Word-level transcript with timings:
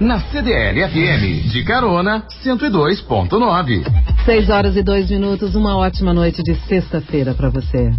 na 0.00 0.20
CDL 0.20 0.88
FM, 0.88 1.50
de 1.50 1.64
carona 1.64 2.24
102.9. 2.44 3.84
6 4.24 4.48
horas 4.48 4.76
e 4.76 4.82
2 4.82 5.10
minutos, 5.10 5.54
uma 5.54 5.76
ótima 5.76 6.12
noite 6.12 6.42
de 6.42 6.54
sexta-feira 6.66 7.34
para 7.34 7.50
você. 7.50 7.92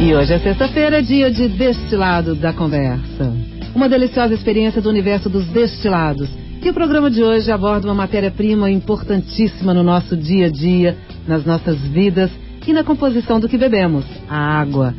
E 0.00 0.14
hoje 0.14 0.32
é 0.32 0.38
sexta-feira, 0.38 1.02
dia 1.02 1.30
de 1.30 1.48
destilado 1.48 2.34
da 2.34 2.52
conversa. 2.52 3.32
Uma 3.74 3.88
deliciosa 3.88 4.34
experiência 4.34 4.80
do 4.80 4.88
universo 4.88 5.28
dos 5.28 5.46
destilados. 5.46 6.28
E 6.62 6.68
o 6.68 6.74
programa 6.74 7.10
de 7.10 7.22
hoje 7.22 7.50
aborda 7.50 7.86
uma 7.86 7.94
matéria-prima 7.94 8.70
importantíssima 8.70 9.72
no 9.72 9.82
nosso 9.82 10.16
dia 10.16 10.46
a 10.46 10.50
dia, 10.50 10.96
nas 11.26 11.44
nossas 11.44 11.78
vidas 11.78 12.30
e 12.66 12.72
na 12.72 12.84
composição 12.84 13.40
do 13.40 13.48
que 13.48 13.56
bebemos, 13.56 14.04
a 14.28 14.60
água. 14.60 14.94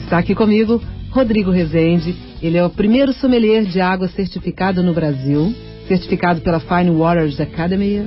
Está 0.00 0.18
aqui 0.18 0.34
comigo 0.34 0.80
Rodrigo 1.16 1.50
Rezende. 1.50 2.14
Ele 2.40 2.56
é 2.56 2.64
o 2.64 2.70
primeiro 2.70 3.12
sommelier 3.12 3.64
de 3.64 3.80
água 3.80 4.08
certificado 4.08 4.82
no 4.82 4.94
Brasil, 4.94 5.54
certificado 5.88 6.40
pela 6.40 6.60
Fine 6.60 6.90
Waters 6.90 7.40
Academy. 7.40 8.06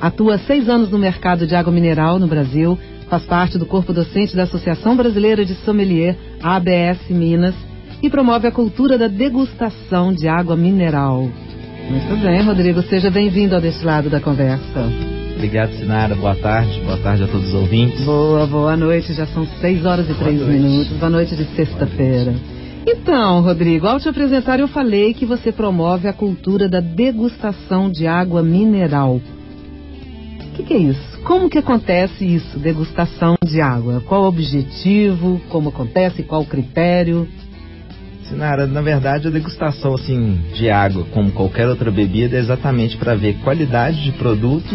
Atua 0.00 0.38
seis 0.38 0.68
anos 0.68 0.90
no 0.90 0.98
mercado 0.98 1.46
de 1.46 1.54
água 1.54 1.72
mineral 1.72 2.18
no 2.18 2.26
Brasil 2.26 2.78
Faz 3.08 3.24
parte 3.24 3.56
do 3.56 3.66
corpo 3.66 3.92
docente 3.92 4.34
da 4.34 4.42
Associação 4.42 4.96
Brasileira 4.96 5.44
de 5.44 5.54
Sommelier, 5.54 6.16
ABS 6.42 7.08
Minas, 7.08 7.54
e 8.02 8.10
promove 8.10 8.48
a 8.48 8.52
cultura 8.52 8.98
da 8.98 9.06
degustação 9.06 10.12
de 10.12 10.26
água 10.26 10.56
mineral. 10.56 11.30
Muito 11.88 12.16
bem, 12.20 12.42
Rodrigo, 12.42 12.82
seja 12.82 13.10
bem-vindo 13.10 13.54
ao 13.54 13.60
deste 13.60 13.84
lado 13.84 14.10
da 14.10 14.20
conversa. 14.20 15.25
Obrigado, 15.36 15.70
Sinara. 15.72 16.14
Boa 16.14 16.34
tarde. 16.34 16.80
Boa 16.80 16.96
tarde 16.96 17.24
a 17.24 17.26
todos 17.26 17.48
os 17.48 17.54
ouvintes. 17.54 18.02
Boa, 18.06 18.46
boa 18.46 18.74
noite. 18.74 19.12
Já 19.12 19.26
são 19.26 19.46
6 19.46 19.84
horas 19.84 20.08
e 20.08 20.14
3 20.14 20.40
minutos. 20.40 20.96
Boa 20.96 21.10
noite 21.10 21.36
de 21.36 21.44
sexta-feira. 21.54 22.34
Então, 22.86 23.42
Rodrigo, 23.42 23.86
ao 23.86 24.00
te 24.00 24.08
apresentar, 24.08 24.60
eu 24.60 24.66
falei 24.66 25.12
que 25.12 25.26
você 25.26 25.52
promove 25.52 26.08
a 26.08 26.12
cultura 26.14 26.70
da 26.70 26.80
degustação 26.80 27.90
de 27.90 28.06
água 28.06 28.42
mineral. 28.42 29.16
O 29.16 30.56
que, 30.56 30.62
que 30.62 30.72
é 30.72 30.78
isso? 30.78 31.20
Como 31.22 31.50
que 31.50 31.58
acontece 31.58 32.24
isso, 32.24 32.58
degustação 32.58 33.36
de 33.44 33.60
água? 33.60 34.02
Qual 34.06 34.22
o 34.22 34.28
objetivo? 34.28 35.38
Como 35.50 35.68
acontece? 35.68 36.22
Qual 36.22 36.40
o 36.40 36.46
critério? 36.46 37.28
Sinara, 38.22 38.66
na 38.66 38.80
verdade 38.80 39.28
a 39.28 39.30
degustação 39.30 39.94
assim 39.94 40.40
de 40.54 40.70
água, 40.70 41.04
como 41.12 41.30
qualquer 41.30 41.68
outra 41.68 41.90
bebida, 41.90 42.36
é 42.36 42.40
exatamente 42.40 42.96
para 42.96 43.14
ver 43.14 43.34
qualidade 43.44 44.02
de 44.02 44.12
produto 44.12 44.74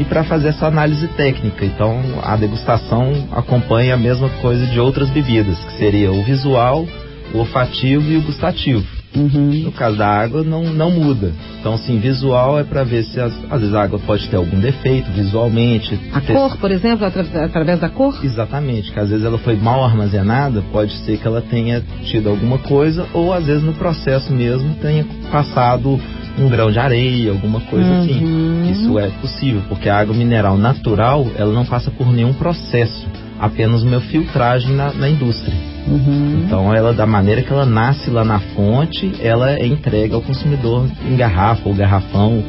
e 0.00 0.04
para 0.04 0.24
fazer 0.24 0.48
essa 0.48 0.66
análise 0.66 1.06
técnica. 1.08 1.64
Então 1.64 2.00
a 2.22 2.34
degustação 2.34 3.28
acompanha 3.30 3.94
a 3.94 3.98
mesma 3.98 4.30
coisa 4.40 4.66
de 4.66 4.80
outras 4.80 5.10
bebidas, 5.10 5.58
que 5.58 5.76
seria 5.76 6.10
o 6.10 6.24
visual, 6.24 6.86
o 7.34 7.38
olfativo 7.38 8.10
e 8.10 8.16
o 8.16 8.22
gustativo. 8.22 8.99
Uhum. 9.14 9.64
No 9.64 9.72
caso 9.72 9.96
da 9.96 10.06
água, 10.06 10.44
não, 10.44 10.62
não 10.64 10.90
muda. 10.90 11.32
Então, 11.58 11.74
assim, 11.74 11.98
visual 11.98 12.58
é 12.58 12.64
para 12.64 12.84
ver 12.84 13.04
se 13.04 13.20
as, 13.20 13.32
às 13.50 13.60
vezes 13.60 13.74
a 13.74 13.82
água 13.82 13.98
pode 13.98 14.28
ter 14.28 14.36
algum 14.36 14.58
defeito 14.60 15.10
visualmente. 15.10 15.98
A 16.12 16.20
ter... 16.20 16.32
cor, 16.32 16.56
por 16.56 16.70
exemplo, 16.70 17.04
atra 17.04 17.44
através 17.44 17.80
da 17.80 17.88
cor? 17.88 18.18
Exatamente, 18.24 18.92
que 18.92 18.98
às 18.98 19.10
vezes 19.10 19.24
ela 19.24 19.38
foi 19.38 19.56
mal 19.56 19.84
armazenada, 19.84 20.62
pode 20.72 20.92
ser 21.04 21.18
que 21.18 21.26
ela 21.26 21.42
tenha 21.42 21.82
tido 22.04 22.28
alguma 22.28 22.58
coisa, 22.58 23.06
ou 23.12 23.32
às 23.32 23.46
vezes 23.46 23.62
no 23.62 23.74
processo 23.74 24.32
mesmo 24.32 24.74
tenha 24.76 25.04
passado 25.30 26.00
um 26.38 26.48
grão 26.48 26.70
de 26.70 26.78
areia, 26.78 27.32
alguma 27.32 27.60
coisa 27.60 27.86
uhum. 27.86 28.00
assim. 28.00 28.70
Isso 28.70 28.98
é 28.98 29.08
possível, 29.20 29.62
porque 29.68 29.88
a 29.88 29.98
água 29.98 30.14
mineral 30.14 30.56
natural, 30.56 31.26
ela 31.36 31.52
não 31.52 31.66
passa 31.66 31.90
por 31.90 32.10
nenhum 32.12 32.32
processo, 32.32 33.06
apenas 33.38 33.82
uma 33.82 34.00
filtragem 34.00 34.74
na, 34.74 34.92
na 34.92 35.08
indústria. 35.08 35.69
Uhum. 35.86 36.42
Então, 36.44 36.74
ela, 36.74 36.92
da 36.92 37.06
maneira 37.06 37.42
que 37.42 37.52
ela 37.52 37.66
nasce 37.66 38.10
lá 38.10 38.24
na 38.24 38.38
fonte, 38.38 39.12
ela 39.20 39.52
é 39.52 39.66
entregue 39.66 40.14
ao 40.14 40.22
consumidor 40.22 40.86
em 41.08 41.16
garrafa 41.16 41.68
ou 41.68 41.74
garrafão. 41.74 42.42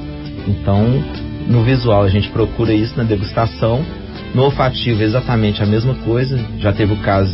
Então, 0.47 1.03
no 1.47 1.63
visual, 1.63 2.03
a 2.03 2.09
gente 2.09 2.29
procura 2.29 2.73
isso 2.73 2.97
na 2.97 3.03
degustação. 3.03 3.83
No 4.33 4.43
olfativo, 4.43 5.03
exatamente 5.03 5.61
a 5.61 5.65
mesma 5.65 5.93
coisa. 5.95 6.39
Já 6.59 6.71
teve 6.71 6.93
o 6.93 6.97
caso 6.97 7.31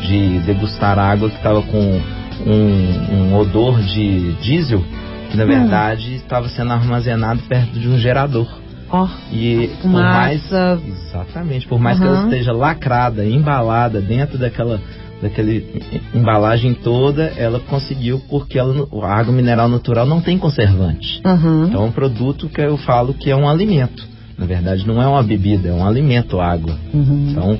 de 0.00 0.38
degustar 0.40 0.98
água 0.98 1.28
que 1.28 1.36
estava 1.36 1.60
com 1.62 2.00
um, 2.46 3.14
um, 3.14 3.36
odor 3.36 3.80
de 3.80 4.32
diesel, 4.40 4.82
que 5.30 5.36
na 5.36 5.44
hum. 5.44 5.48
verdade 5.48 6.14
estava 6.14 6.48
sendo 6.48 6.72
armazenado 6.72 7.40
perto 7.42 7.78
de 7.78 7.88
um 7.88 7.98
gerador. 7.98 8.48
Oh, 8.90 9.06
e 9.30 9.70
por 9.82 9.90
mais 9.90 10.42
exatamente, 10.50 11.68
por 11.68 11.78
mais 11.78 12.00
uhum. 12.00 12.06
que 12.06 12.10
ela 12.10 12.24
esteja 12.24 12.52
lacrada, 12.52 13.22
embalada 13.26 14.00
dentro 14.00 14.38
daquela 14.38 14.80
daquela 15.20 15.50
embalagem 16.14 16.74
toda, 16.74 17.24
ela 17.36 17.60
conseguiu 17.60 18.20
porque 18.28 18.58
ela, 18.58 18.86
a 19.02 19.18
água 19.18 19.32
mineral 19.32 19.68
natural 19.68 20.06
não 20.06 20.20
tem 20.20 20.38
conservante. 20.38 21.20
Uhum. 21.24 21.66
Então 21.66 21.82
é 21.82 21.86
um 21.86 21.92
produto 21.92 22.48
que 22.48 22.60
eu 22.60 22.76
falo 22.76 23.14
que 23.14 23.30
é 23.30 23.36
um 23.36 23.48
alimento. 23.48 24.06
Na 24.36 24.46
verdade, 24.46 24.86
não 24.86 25.02
é 25.02 25.06
uma 25.06 25.22
bebida, 25.22 25.68
é 25.68 25.72
um 25.72 25.84
alimento 25.84 26.40
água. 26.40 26.78
Uhum. 26.94 27.28
Então, 27.30 27.58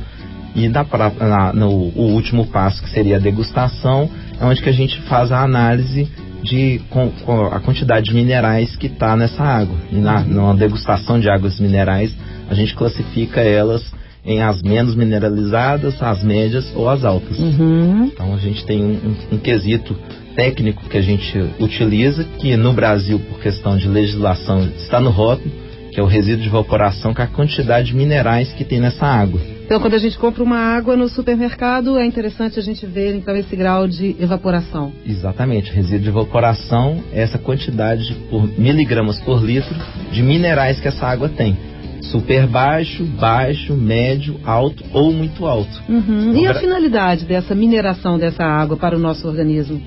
e 0.55 0.69
na, 0.69 0.85
na, 1.21 1.53
no 1.53 1.69
o 1.69 2.13
último 2.13 2.47
passo, 2.47 2.83
que 2.83 2.91
seria 2.91 3.17
a 3.17 3.21
degustação, 3.21 4.09
é 4.41 4.45
onde 4.45 4.63
que 4.63 4.69
a 4.69 4.73
gente 4.73 5.01
faz 5.03 5.33
a 5.33 5.43
análise 5.43 6.09
de 6.43 6.81
com, 6.89 7.11
com 7.25 7.47
a 7.47 7.59
quantidade 7.59 8.07
de 8.07 8.15
minerais 8.15 8.77
que 8.77 8.87
está 8.87 9.17
nessa 9.17 9.43
água. 9.43 9.77
E 9.91 9.97
na, 9.97 10.21
uhum. 10.21 10.29
numa 10.29 10.55
degustação 10.55 11.19
de 11.19 11.29
águas 11.29 11.59
minerais, 11.59 12.15
a 12.49 12.55
gente 12.55 12.75
classifica 12.75 13.41
elas 13.41 13.83
em 14.29 14.43
as 14.43 14.61
menos 14.61 14.95
mineralizadas, 14.95 16.01
as 16.03 16.23
médias 16.23 16.71
ou 16.77 16.87
as 16.89 17.03
altas. 17.03 17.39
Uhum. 17.39 18.11
Então 18.13 18.35
a 18.35 18.37
gente 18.37 18.65
tem 18.67 18.85
um, 18.85 19.15
um, 19.33 19.39
quesito 19.39 19.97
técnico 20.37 20.87
que 20.87 20.99
a 20.99 21.01
gente 21.01 21.39
utiliza, 21.59 22.25
que 22.39 22.55
no 22.55 22.75
Brasil, 22.75 23.19
por 23.19 23.41
questão 23.41 23.79
de 23.79 23.89
legislação, 23.89 24.69
está 24.77 25.01
no 25.01 25.09
rótulo, 25.09 25.51
que 25.91 25.99
é 25.99 26.03
o 26.03 26.07
resíduo 26.07 26.43
de 26.43 26.49
evaporação, 26.49 27.15
que 27.15 27.23
é 27.23 27.25
a 27.25 27.27
quantidade 27.27 27.89
de 27.89 27.97
minerais 27.97 28.53
que 28.53 28.65
tem 28.65 28.79
nessa 28.79 29.07
água. 29.07 29.41
Então, 29.65 29.81
quando 29.81 29.95
a 29.95 29.99
gente 29.99 30.19
compra 30.19 30.43
uma 30.43 30.59
água 30.59 30.95
no 30.95 31.09
supermercado, 31.09 31.99
é 31.99 32.05
interessante 32.05 32.59
a 32.59 32.63
gente 32.63 32.85
ver 32.87 33.15
então 33.15 33.35
esse 33.35 33.57
grau 33.57 33.89
de 33.89 34.15
evaporação. 34.21 34.93
Exatamente, 35.07 35.73
resíduo 35.73 36.01
de 36.01 36.09
evaporação 36.11 37.03
é 37.13 37.23
essa 37.23 37.39
quantidade 37.39 38.15
por 38.31 38.47
miligramas 38.59 39.19
por 39.21 39.43
litro 39.43 39.75
de 40.13 40.23
minerais 40.23 40.79
que 40.79 40.89
essa 40.89 41.07
água 41.07 41.31
tem 41.31 41.57
super 42.03 42.47
baixo, 42.47 43.05
baixo, 43.05 43.75
médio, 43.75 44.41
alto 44.45 44.85
ou 44.93 45.13
muito 45.13 45.47
alto. 45.47 45.83
Uhum. 45.89 46.35
E 46.37 46.47
a 46.47 46.55
finalidade 46.55 47.25
dessa 47.25 47.55
mineração 47.55 48.19
dessa 48.19 48.45
água 48.45 48.77
para 48.77 48.97
o 48.97 48.99
nosso 48.99 49.27
organismo? 49.27 49.81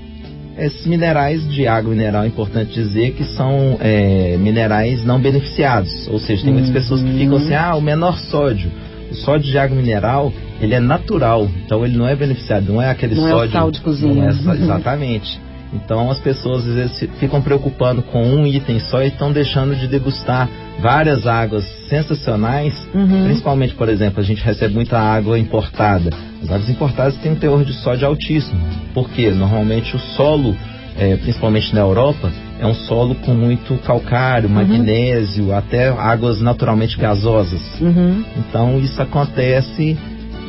Esses 0.56 0.86
minerais 0.86 1.48
de 1.48 1.66
água 1.66 1.90
mineral 1.90 2.24
é 2.24 2.26
importante 2.26 2.74
dizer 2.74 3.12
que 3.12 3.24
são 3.24 3.78
é, 3.80 4.36
minerais 4.38 5.02
não 5.04 5.18
beneficiados. 5.18 6.06
Ou 6.08 6.18
seja, 6.18 6.44
tem 6.44 6.52
muitas 6.52 6.68
uhum. 6.68 6.74
pessoas 6.74 7.02
que 7.02 7.12
ficam 7.12 7.36
assim, 7.38 7.54
ah, 7.54 7.74
o 7.74 7.80
menor 7.80 8.18
sódio. 8.18 8.70
O 9.10 9.14
sódio 9.14 9.50
de 9.50 9.58
água 9.58 9.76
mineral, 9.76 10.32
ele 10.60 10.74
é 10.74 10.80
natural, 10.80 11.48
então 11.64 11.84
ele 11.84 11.96
não 11.96 12.06
é 12.06 12.14
beneficiado, 12.14 12.72
não 12.72 12.80
é 12.80 12.90
aquele 12.90 13.14
não 13.14 13.22
sódio. 13.22 13.36
Não 13.36 13.44
é 13.44 13.48
sal 13.48 13.70
de 13.70 13.80
cozinha. 13.80 14.24
É, 14.24 14.28
exatamente. 14.28 15.40
Então 15.72 16.10
as 16.10 16.18
pessoas 16.18 16.66
às 16.66 16.74
vezes 16.74 17.08
ficam 17.18 17.40
preocupando 17.40 18.02
com 18.02 18.22
um 18.22 18.46
item 18.46 18.78
só 18.78 19.02
e 19.02 19.08
estão 19.08 19.32
deixando 19.32 19.74
de 19.74 19.88
degustar 19.88 20.48
várias 20.82 21.26
águas 21.26 21.64
sensacionais, 21.88 22.74
uhum. 22.92 23.24
principalmente, 23.24 23.74
por 23.74 23.88
exemplo, 23.88 24.20
a 24.20 24.24
gente 24.24 24.42
recebe 24.42 24.74
muita 24.74 24.98
água 24.98 25.38
importada. 25.38 26.10
As 26.42 26.50
águas 26.50 26.68
importadas 26.68 27.16
têm 27.18 27.32
um 27.32 27.36
teor 27.36 27.64
de 27.64 27.72
sódio 27.72 28.06
altíssimo, 28.06 28.60
porque 28.92 29.30
normalmente 29.30 29.94
o 29.94 29.98
solo, 29.98 30.56
é, 30.98 31.16
principalmente 31.16 31.72
na 31.72 31.80
Europa, 31.80 32.30
é 32.58 32.66
um 32.66 32.74
solo 32.74 33.14
com 33.14 33.32
muito 33.32 33.76
calcário, 33.84 34.48
uhum. 34.48 34.56
magnésio, 34.56 35.54
até 35.54 35.88
águas 35.88 36.40
naturalmente 36.40 36.98
gasosas. 36.98 37.62
Uhum. 37.80 38.24
Então 38.36 38.78
isso 38.80 39.00
acontece 39.00 39.96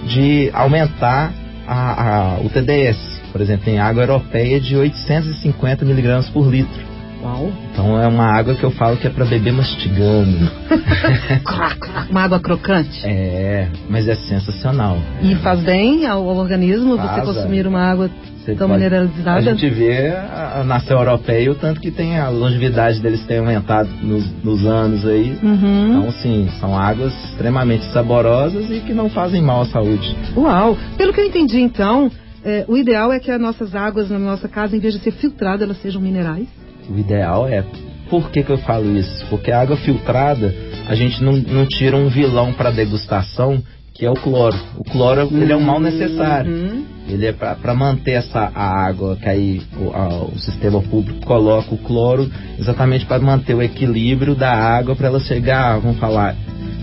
de 0.08 0.50
aumentar 0.52 1.32
a, 1.68 2.34
a, 2.36 2.40
o 2.40 2.50
TDS, 2.50 3.22
por 3.32 3.40
exemplo, 3.40 3.66
tem 3.66 3.80
água 3.80 4.04
europeia 4.04 4.60
de 4.60 4.76
850 4.76 5.86
miligramas 5.86 6.28
por 6.30 6.50
litro. 6.50 6.93
Uau. 7.24 7.52
Então 7.72 8.02
é 8.02 8.08
uma 8.08 8.26
água 8.26 8.54
que 8.54 8.64
eu 8.64 8.72
falo 8.72 8.98
que 8.98 9.08
é 9.08 9.10
para 9.10 9.26
beber 9.26 9.54
mastigando. 9.54 10.52
uma 12.12 12.22
água 12.22 12.40
crocante? 12.40 13.02
É, 13.06 13.70
mas 13.90 14.08
é 14.08 14.16
sensacional. 14.16 14.98
E 15.22 15.34
faz 15.36 15.62
bem 15.62 16.06
ao, 16.06 16.28
ao 16.28 16.36
organismo 16.36 16.98
faz, 16.98 17.16
você 17.16 17.22
consumir 17.22 17.66
uma 17.66 17.82
água 17.82 18.10
você 18.44 18.56
tão 18.56 18.68
pode, 18.68 18.84
mineralizada? 18.84 19.38
A 19.38 19.42
gente 19.42 19.70
vê 19.70 20.10
a, 20.10 20.60
a 20.60 20.64
nação 20.66 21.00
europeia 21.00 21.50
o 21.50 21.56
tanto 21.56 21.80
que 21.80 21.92
tem 21.92 22.20
a 22.20 22.28
longevidade 22.28 23.00
deles 23.00 23.26
tem 23.26 23.38
aumentado 23.38 23.90
nos, 24.02 24.30
nos 24.44 24.66
anos 24.66 25.06
aí. 25.06 25.38
Uhum. 25.42 25.88
Então, 25.90 26.12
sim, 26.12 26.50
são 26.60 26.78
águas 26.78 27.14
extremamente 27.30 27.86
saborosas 27.94 28.70
e 28.70 28.82
que 28.82 28.94
não 28.94 29.10
fazem 29.10 29.42
mal 29.42 29.62
à 29.62 29.66
saúde. 29.68 30.16
Uau! 30.36 30.78
Pelo 30.98 31.14
que 31.14 31.22
eu 31.22 31.26
entendi, 31.26 31.62
então, 31.62 32.12
é, 32.44 32.66
o 32.68 32.76
ideal 32.76 33.14
é 33.14 33.20
que 33.20 33.32
as 33.32 33.40
nossas 33.40 33.74
águas 33.74 34.10
na 34.10 34.20
nossa 34.20 34.50
casa, 34.50 34.76
em 34.76 34.80
vez 34.80 34.94
de 34.94 35.00
ser 35.00 35.12
filtradas, 35.12 35.62
elas 35.62 35.82
sejam 35.82 36.02
minerais? 36.02 36.48
O 36.90 36.98
ideal 36.98 37.48
é. 37.48 37.64
Por 38.10 38.30
que, 38.30 38.44
que 38.44 38.52
eu 38.52 38.58
falo 38.60 38.96
isso? 38.98 39.26
Porque 39.28 39.52
a 39.52 39.62
água 39.62 39.78
filtrada, 39.78 40.54
a 40.88 40.94
gente 40.94 41.24
não, 41.24 41.34
não 41.34 41.66
tira 41.66 41.96
um 41.98 42.10
vilão 42.10 42.54
para 42.54 42.70
degustação 42.70 43.64
que 43.94 44.06
é 44.06 44.10
o 44.10 44.16
cloro. 44.16 44.58
O 44.78 44.84
cloro 44.84 45.30
ele 45.32 45.52
é 45.52 45.56
um 45.56 45.62
mal 45.62 45.80
necessário. 45.80 46.52
Uhum. 46.52 46.86
Ele 47.08 47.28
é 47.28 47.32
para 47.32 47.74
manter 47.74 48.14
essa 48.14 48.52
a 48.54 48.86
água 48.86 49.16
que 49.18 49.28
aí 49.28 49.62
o, 49.78 49.92
a, 49.94 50.24
o, 50.26 50.40
sistema 50.40 50.82
público 50.82 51.26
coloca 51.26 51.74
o 51.74 51.78
cloro 51.78 52.30
exatamente 52.58 53.06
para 53.06 53.22
manter 53.22 53.54
o 53.54 53.62
equilíbrio 53.62 54.36
da 54.36 54.52
água 54.52 54.96
para 54.96 55.08
ela 55.08 55.20
chegar, 55.20 55.80
vamos 55.80 56.00
falar, 56.00 56.36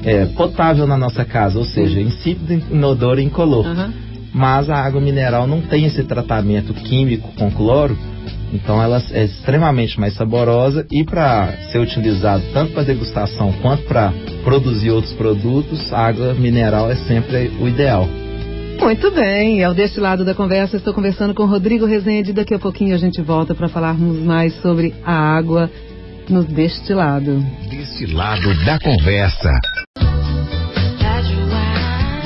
é, 0.04 0.26
potável 0.26 0.86
na 0.86 0.96
nossa 0.96 1.24
casa, 1.24 1.58
ou 1.58 1.64
seja, 1.64 2.00
insípido, 2.00 2.52
inodoro 2.70 3.20
e 3.20 3.24
incolor. 3.24 3.66
Uhum. 3.66 3.92
Mas 4.32 4.70
a 4.70 4.76
água 4.76 5.00
mineral 5.00 5.46
não 5.46 5.60
tem 5.62 5.86
esse 5.86 6.04
tratamento 6.04 6.72
químico 6.74 7.32
com 7.36 7.50
cloro, 7.50 7.98
então 8.52 8.82
ela 8.82 9.02
é 9.12 9.24
extremamente 9.24 9.98
mais 9.98 10.14
saborosa 10.14 10.86
e 10.90 11.04
para 11.04 11.52
ser 11.70 11.78
utilizado 11.78 12.42
tanto 12.52 12.72
para 12.72 12.82
degustação 12.82 13.52
quanto 13.62 13.84
para 13.84 14.12
produzir 14.44 14.90
outros 14.90 15.12
produtos, 15.14 15.92
a 15.92 16.06
água 16.06 16.34
mineral 16.34 16.90
é 16.90 16.96
sempre 16.96 17.50
o 17.60 17.68
ideal. 17.68 18.08
Muito 18.80 19.10
bem, 19.10 19.62
ao 19.62 19.74
deste 19.74 20.00
lado 20.00 20.24
da 20.24 20.34
conversa 20.34 20.78
estou 20.78 20.94
conversando 20.94 21.34
com 21.34 21.44
Rodrigo 21.44 21.84
Rezende. 21.84 22.32
Daqui 22.32 22.54
a 22.54 22.58
pouquinho 22.58 22.94
a 22.94 22.98
gente 22.98 23.20
volta 23.20 23.54
para 23.54 23.68
falarmos 23.68 24.18
mais 24.18 24.54
sobre 24.62 24.94
a 25.04 25.12
água 25.12 25.70
no 26.28 26.42
destilado. 26.44 27.44
Destilado 27.68 28.54
da 28.64 28.78
conversa. 28.78 29.50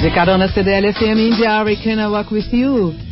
De 0.00 0.10
carona 0.10 0.48
CDL 0.48 0.92
FM 0.92 1.18
India, 1.32 1.64
Can 1.82 2.00
I 2.00 2.06
Walk 2.06 2.32
With 2.32 2.52
You? 2.52 3.03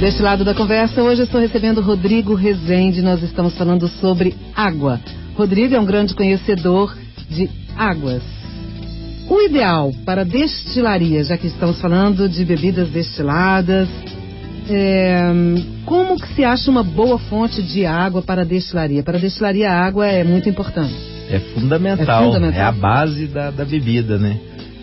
Deste 0.00 0.22
lado 0.22 0.46
da 0.46 0.54
conversa, 0.54 1.02
hoje 1.02 1.24
estou 1.24 1.38
recebendo 1.38 1.82
Rodrigo 1.82 2.34
Rezende. 2.34 3.02
Nós 3.02 3.22
estamos 3.22 3.54
falando 3.54 3.86
sobre 3.86 4.34
água. 4.56 4.98
Rodrigo 5.36 5.74
é 5.74 5.78
um 5.78 5.84
grande 5.84 6.14
conhecedor 6.14 6.96
de 7.28 7.50
águas. 7.76 8.22
O 9.28 9.42
ideal 9.42 9.92
para 10.06 10.24
destilaria, 10.24 11.22
já 11.22 11.36
que 11.36 11.48
estamos 11.48 11.78
falando 11.82 12.30
de 12.30 12.46
bebidas 12.46 12.88
destiladas, 12.88 13.90
é, 14.70 15.20
como 15.84 16.18
que 16.18 16.28
se 16.34 16.44
acha 16.44 16.70
uma 16.70 16.82
boa 16.82 17.18
fonte 17.18 17.62
de 17.62 17.84
água 17.84 18.22
para 18.22 18.42
destilaria? 18.42 19.02
Para 19.02 19.18
destilaria, 19.18 19.70
a 19.70 19.84
água 19.84 20.06
é 20.06 20.24
muito 20.24 20.48
importante. 20.48 20.94
É 21.28 21.38
fundamental, 21.40 22.22
é, 22.22 22.26
fundamental. 22.26 22.58
é 22.58 22.64
a 22.64 22.72
base 22.72 23.26
da, 23.26 23.50
da 23.50 23.66
bebida, 23.66 24.18
né? 24.18 24.38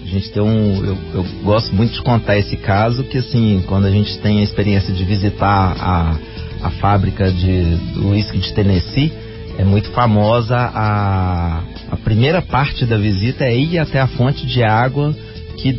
A 0.08 0.10
gente 0.10 0.32
tem 0.32 0.42
um. 0.42 0.86
Eu, 0.86 0.98
eu, 1.16 1.26
gosto 1.44 1.76
muito 1.76 1.92
de 1.94 2.02
contar 2.02 2.38
esse 2.38 2.56
caso, 2.56 3.04
que 3.04 3.18
assim, 3.18 3.62
quando 3.68 3.88
a 3.88 3.92
gente 3.92 4.18
tem 4.20 4.40
a 4.40 4.44
experiência 4.44 4.94
de 4.94 5.04
visitar 5.04 5.76
a, 5.78 6.18
a 6.62 6.70
fábrica 6.72 7.30
de, 7.30 7.76
do 7.94 8.12
uísque 8.12 8.38
de 8.38 8.54
Tennessee, 8.54 9.12
é 9.58 9.66
muito 9.66 9.90
famosa 9.92 10.56
a, 10.56 11.62
a 11.92 11.98
primeira 11.98 12.42
parte 12.42 12.86
da 12.86 12.98
visita 12.98 13.44
é 13.44 13.54
ir 13.54 13.78
até 13.80 14.00
a 14.00 14.08
fonte 14.08 14.48
de 14.48 14.64
água 14.64 15.14
que 15.58 15.78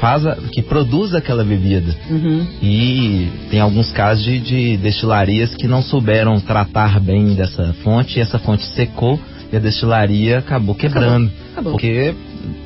faz 0.00 0.24
a, 0.24 0.36
que 0.36 0.62
produz 0.62 1.14
aquela 1.14 1.44
bebida. 1.44 1.94
Uhum. 2.08 2.46
E 2.62 3.28
tem 3.50 3.60
alguns 3.60 3.92
casos 3.92 4.24
de, 4.24 4.40
de 4.40 4.76
destilarias 4.78 5.54
que 5.54 5.68
não 5.68 5.82
souberam 5.82 6.40
tratar 6.40 6.98
bem 6.98 7.34
dessa 7.34 7.74
fonte 7.84 8.18
e 8.18 8.22
essa 8.22 8.38
fonte 8.38 8.64
secou 8.74 9.20
e 9.52 9.56
a 9.56 9.60
destilaria 9.60 10.38
acabou 10.38 10.74
quebrando. 10.74 11.26
Acabou. 11.26 11.50
Acabou. 11.52 11.72
Porque 11.72 12.14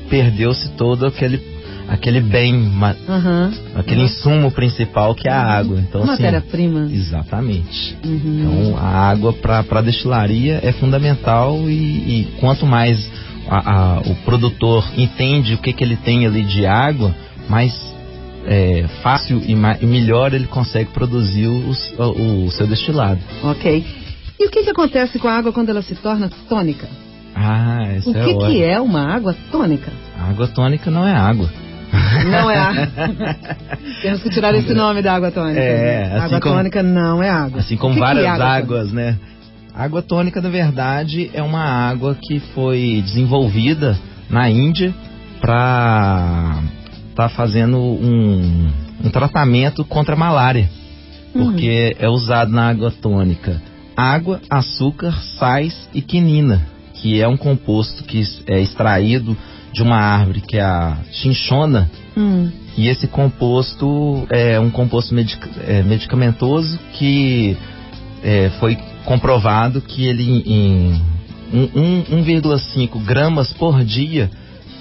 perdeu-se 0.09 0.69
todo 0.69 1.05
aquele 1.05 1.55
aquele 1.87 2.19
bem, 2.19 2.55
uhum. 2.55 3.53
aquele 3.75 4.01
uhum. 4.01 4.05
insumo 4.05 4.51
principal 4.51 5.13
que 5.13 5.27
é 5.27 5.31
a 5.31 5.41
água. 5.41 5.79
Então, 5.79 6.01
assim, 6.01 6.11
Matéria-prima. 6.11 6.89
Exatamente. 6.91 7.95
Uhum. 8.03 8.39
Então, 8.39 8.77
a 8.77 9.09
água 9.09 9.33
para 9.33 9.81
destilaria 9.81 10.59
é 10.63 10.71
fundamental 10.71 11.57
e, 11.69 11.71
e 11.71 12.27
quanto 12.39 12.65
mais 12.65 13.07
a, 13.47 13.73
a, 13.73 13.99
o 13.99 14.15
produtor 14.25 14.83
entende 14.97 15.53
o 15.53 15.57
que, 15.57 15.73
que 15.73 15.83
ele 15.83 15.97
tem 15.97 16.25
ali 16.25 16.43
de 16.43 16.65
água, 16.65 17.15
mais 17.47 17.73
é, 18.45 18.85
fácil 19.01 19.41
e, 19.45 19.51
e, 19.51 19.85
melhor 19.85 20.33
ele 20.33 20.47
consegue 20.47 20.91
produzir 20.91 21.47
o, 21.47 21.71
o, 21.99 22.45
o 22.45 22.51
seu 22.51 22.67
destilado. 22.67 23.19
Ok. 23.43 23.85
E 24.39 24.45
o 24.45 24.49
que, 24.49 24.63
que 24.63 24.69
acontece 24.69 25.17
com 25.17 25.27
a 25.27 25.37
água 25.37 25.53
quando 25.53 25.69
ela 25.69 25.81
se 25.81 25.95
torna 25.95 26.29
tônica? 26.49 26.87
Ah, 27.35 27.93
isso 27.97 28.11
o 28.11 28.17
é 28.17 28.23
que, 28.23 28.29
é 28.31 28.37
que 28.37 28.63
é 28.63 28.79
uma 28.79 29.13
água 29.13 29.35
tônica? 29.51 29.91
A 30.17 30.29
água 30.29 30.47
tônica 30.47 30.89
não 30.89 31.05
é 31.05 31.13
água. 31.13 31.49
Não 32.31 32.49
é 32.49 32.57
água. 32.57 32.87
Temos 34.01 34.23
que 34.23 34.29
tirar 34.29 34.55
esse 34.55 34.73
nome 34.73 35.01
da 35.01 35.15
água 35.15 35.31
tônica. 35.31 35.59
É, 35.59 36.05
assim 36.05 36.25
água 36.25 36.39
como, 36.39 36.55
tônica 36.55 36.81
não 36.81 37.21
é 37.21 37.29
água. 37.29 37.59
Assim 37.59 37.75
como 37.75 37.99
várias 37.99 38.25
é 38.25 38.29
água 38.29 38.45
águas, 38.45 38.89
tônica? 38.89 39.11
né? 39.11 39.19
Água 39.75 40.01
tônica, 40.01 40.41
na 40.41 40.49
verdade, 40.49 41.29
é 41.33 41.43
uma 41.43 41.61
água 41.61 42.15
que 42.19 42.39
foi 42.39 43.03
desenvolvida 43.05 43.97
na 44.29 44.49
Índia 44.49 44.93
para 45.41 46.61
estar 47.09 47.23
tá 47.23 47.29
fazendo 47.29 47.77
um, 47.77 48.71
um, 49.03 49.09
tratamento 49.09 49.83
contra 49.83 50.15
a 50.15 50.17
malária. 50.17 50.69
Porque 51.33 51.93
hum. 51.93 52.05
é 52.05 52.07
usado 52.07 52.49
na 52.49 52.69
água 52.69 52.89
tônica 52.89 53.61
água, 53.97 54.41
açúcar, 54.49 55.13
sais 55.39 55.89
e 55.93 56.01
quinina 56.01 56.74
que 56.95 57.21
é 57.21 57.27
um 57.27 57.37
composto 57.37 58.03
que 58.03 58.23
é 58.47 58.61
extraído 58.61 59.37
de 59.73 59.81
uma 59.81 59.97
árvore 59.97 60.41
que 60.41 60.57
é 60.57 60.61
a 60.61 60.97
chinchona. 61.11 61.89
Hum. 62.15 62.49
E 62.77 62.87
esse 62.87 63.07
composto 63.07 64.25
é 64.29 64.59
um 64.59 64.69
composto 64.69 65.13
medica 65.13 65.49
é, 65.67 65.83
medicamentoso 65.83 66.77
que 66.93 67.57
é, 68.23 68.49
foi 68.59 68.77
comprovado 69.05 69.81
que 69.81 70.05
ele 70.05 70.43
em 70.45 71.01
1,5 71.53 73.03
gramas 73.03 73.53
por 73.53 73.83
dia 73.83 74.29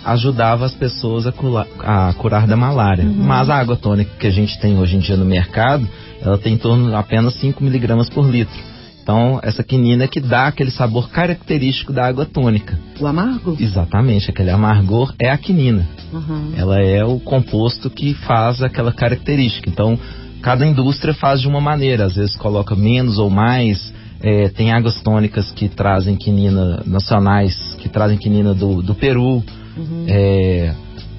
ajudava 0.05 0.67
as 0.67 0.75
pessoas 0.75 1.27
a, 1.27 1.33
curar, 1.33 1.67
a 1.81 2.13
curar 2.15 2.47
da 2.47 2.57
malária. 2.57 3.05
Uhum. 3.05 3.15
Mas 3.15 3.49
a 3.49 3.57
água 3.57 3.77
tônica 3.77 4.11
que 4.19 4.27
a 4.27 4.31
gente 4.31 4.59
tem 4.61 4.79
hoje 4.79 4.97
em 4.97 4.99
dia 4.99 5.17
no 5.17 5.25
mercado, 5.25 5.89
ela 6.21 6.39
tem 6.39 6.55
em 6.55 6.59
torno 6.59 6.89
de 6.89 6.95
apenas 6.95 7.35
5 7.35 7.63
miligramas 7.63 8.09
por 8.09 8.29
litro. 8.29 8.74
Então, 9.05 9.39
essa 9.43 9.63
quinina 9.63 10.05
é 10.05 10.09
que 10.09 10.19
dá 10.19 10.47
aquele 10.47 10.71
sabor 10.71 11.11
característico 11.11 11.93
da 11.93 12.07
água 12.07 12.25
tônica. 12.25 12.79
O 12.99 13.07
amargo? 13.07 13.55
Exatamente, 13.61 14.31
aquele 14.31 14.51
amargor 14.51 15.15
é 15.19 15.29
a 15.29 15.37
quinina. 15.37 15.87
Uhum. 16.11 16.55
Ela 16.57 16.81
é 16.81 17.05
o 17.05 17.21
composto 17.21 17.91
que 17.91 18.15
faz 18.15 18.63
aquela 18.63 18.95
característica. 18.95 19.69
Então, 19.69 19.99
cada 20.41 20.67
indústria 20.67 21.13
faz 21.13 21.43
de 21.43 21.47
uma 21.47 21.61
maneira, 21.61 22.07
às 22.07 22.15
vezes 22.15 22.35
coloca 22.35 22.75
menos 22.75 23.19
ou 23.19 23.29
mais. 23.29 23.93
É, 24.23 24.49
tem 24.49 24.73
águas 24.73 24.99
tônicas 25.03 25.51
que 25.51 25.69
trazem 25.69 26.17
quinina 26.17 26.83
nacionais, 26.87 27.77
que 27.79 27.91
trazem 27.91 28.17
quinina 28.17 28.55
do, 28.55 28.81
do 28.81 28.95
Peru. 28.95 29.45
Uhum. 29.77 30.07
É, 30.09 30.75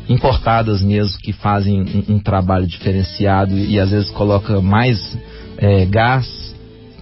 importadas 0.09 0.81
mesmo 0.81 1.19
que 1.19 1.33
fazem 1.33 1.81
um, 1.81 2.15
um, 2.15 2.19
trabalho 2.19 2.65
diferenciado 2.65 3.55
e, 3.55 3.79
às 3.79 3.91
vezes 3.91 4.09
coloca 4.11 4.59
mais 4.59 5.17
é, 5.57 5.85
gás 5.85 6.55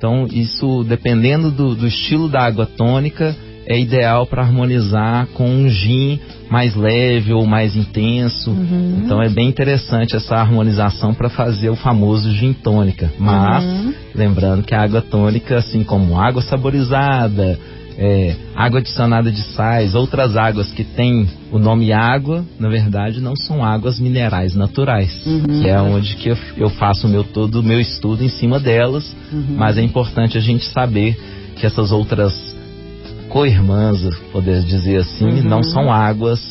então, 0.04 0.28
isso, 0.30 0.84
dependendo 0.84 1.50
do, 1.50 1.74
do 1.76 1.88
estilo 1.88 2.28
da 2.28 2.42
água 2.42 2.66
tônica, 2.66 3.34
é 3.66 3.80
ideal 3.80 4.28
para 4.28 4.42
harmonizar 4.42 5.28
com 5.28 5.50
um 5.50 5.70
gin 5.70 6.20
mais 6.50 6.76
leve 6.76 7.32
ou 7.32 7.46
mais 7.46 7.74
intenso. 7.78 8.52
Uhum. 8.52 9.04
Então 9.06 9.24
é 9.24 9.30
bem 9.30 9.48
interessante 9.48 10.14
essa 10.14 10.36
harmonização 10.36 11.14
para 11.14 11.30
fazer 11.30 11.70
o 11.70 11.78
famoso 11.78 12.30
gin 12.34 12.52
tônica. 12.52 13.14
Mas 13.18 13.64
uhum. 13.64 13.94
lembrando 14.14 14.64
que 14.64 14.76
a 14.76 14.82
água 14.82 15.02
tônica, 15.02 15.56
assim 15.56 15.86
como 15.86 16.20
água 16.20 16.42
saborizada, 16.42 17.58
é, 17.98 18.36
água 18.56 18.80
adicionada 18.80 19.32
de 19.32 19.42
sais, 19.42 19.96
outras 19.96 20.36
águas 20.36 20.72
que 20.72 20.84
têm 20.84 21.28
o 21.52 21.60
nome 21.60 21.92
água, 21.92 22.44
na 22.60 22.70
verdade 22.70 23.22
não 23.22 23.36
são 23.36 23.64
águas 23.64 24.00
minerais 24.00 24.56
naturais, 24.56 25.26
uhum. 25.26 25.62
que 25.62 25.70
é 25.70 25.80
onde 25.80 26.16
que 26.16 26.30
eu, 26.30 26.38
eu, 26.58 26.70
faço 26.70 27.08
meu, 27.08 27.24
todo 27.24 27.60
o 27.60 27.64
meu 27.64 27.80
estudo 27.80 28.24
em 28.24 28.30
cima 28.30 28.60
delas, 28.60 29.16
uhum. 29.32 29.56
mas 29.56 29.78
é 29.78 29.82
importante 29.82 30.38
a 30.38 30.42
gente 30.42 30.66
saber 30.66 31.18
que 31.56 31.66
essas 31.66 31.92
outras 31.92 32.34
co-irmãs, 33.30 34.02
poder 34.32 34.62
dizer 34.64 34.98
assim, 34.98 35.26
uhum. 35.26 35.44
não 35.44 35.64
são 35.64 35.92
águas, 35.92 36.42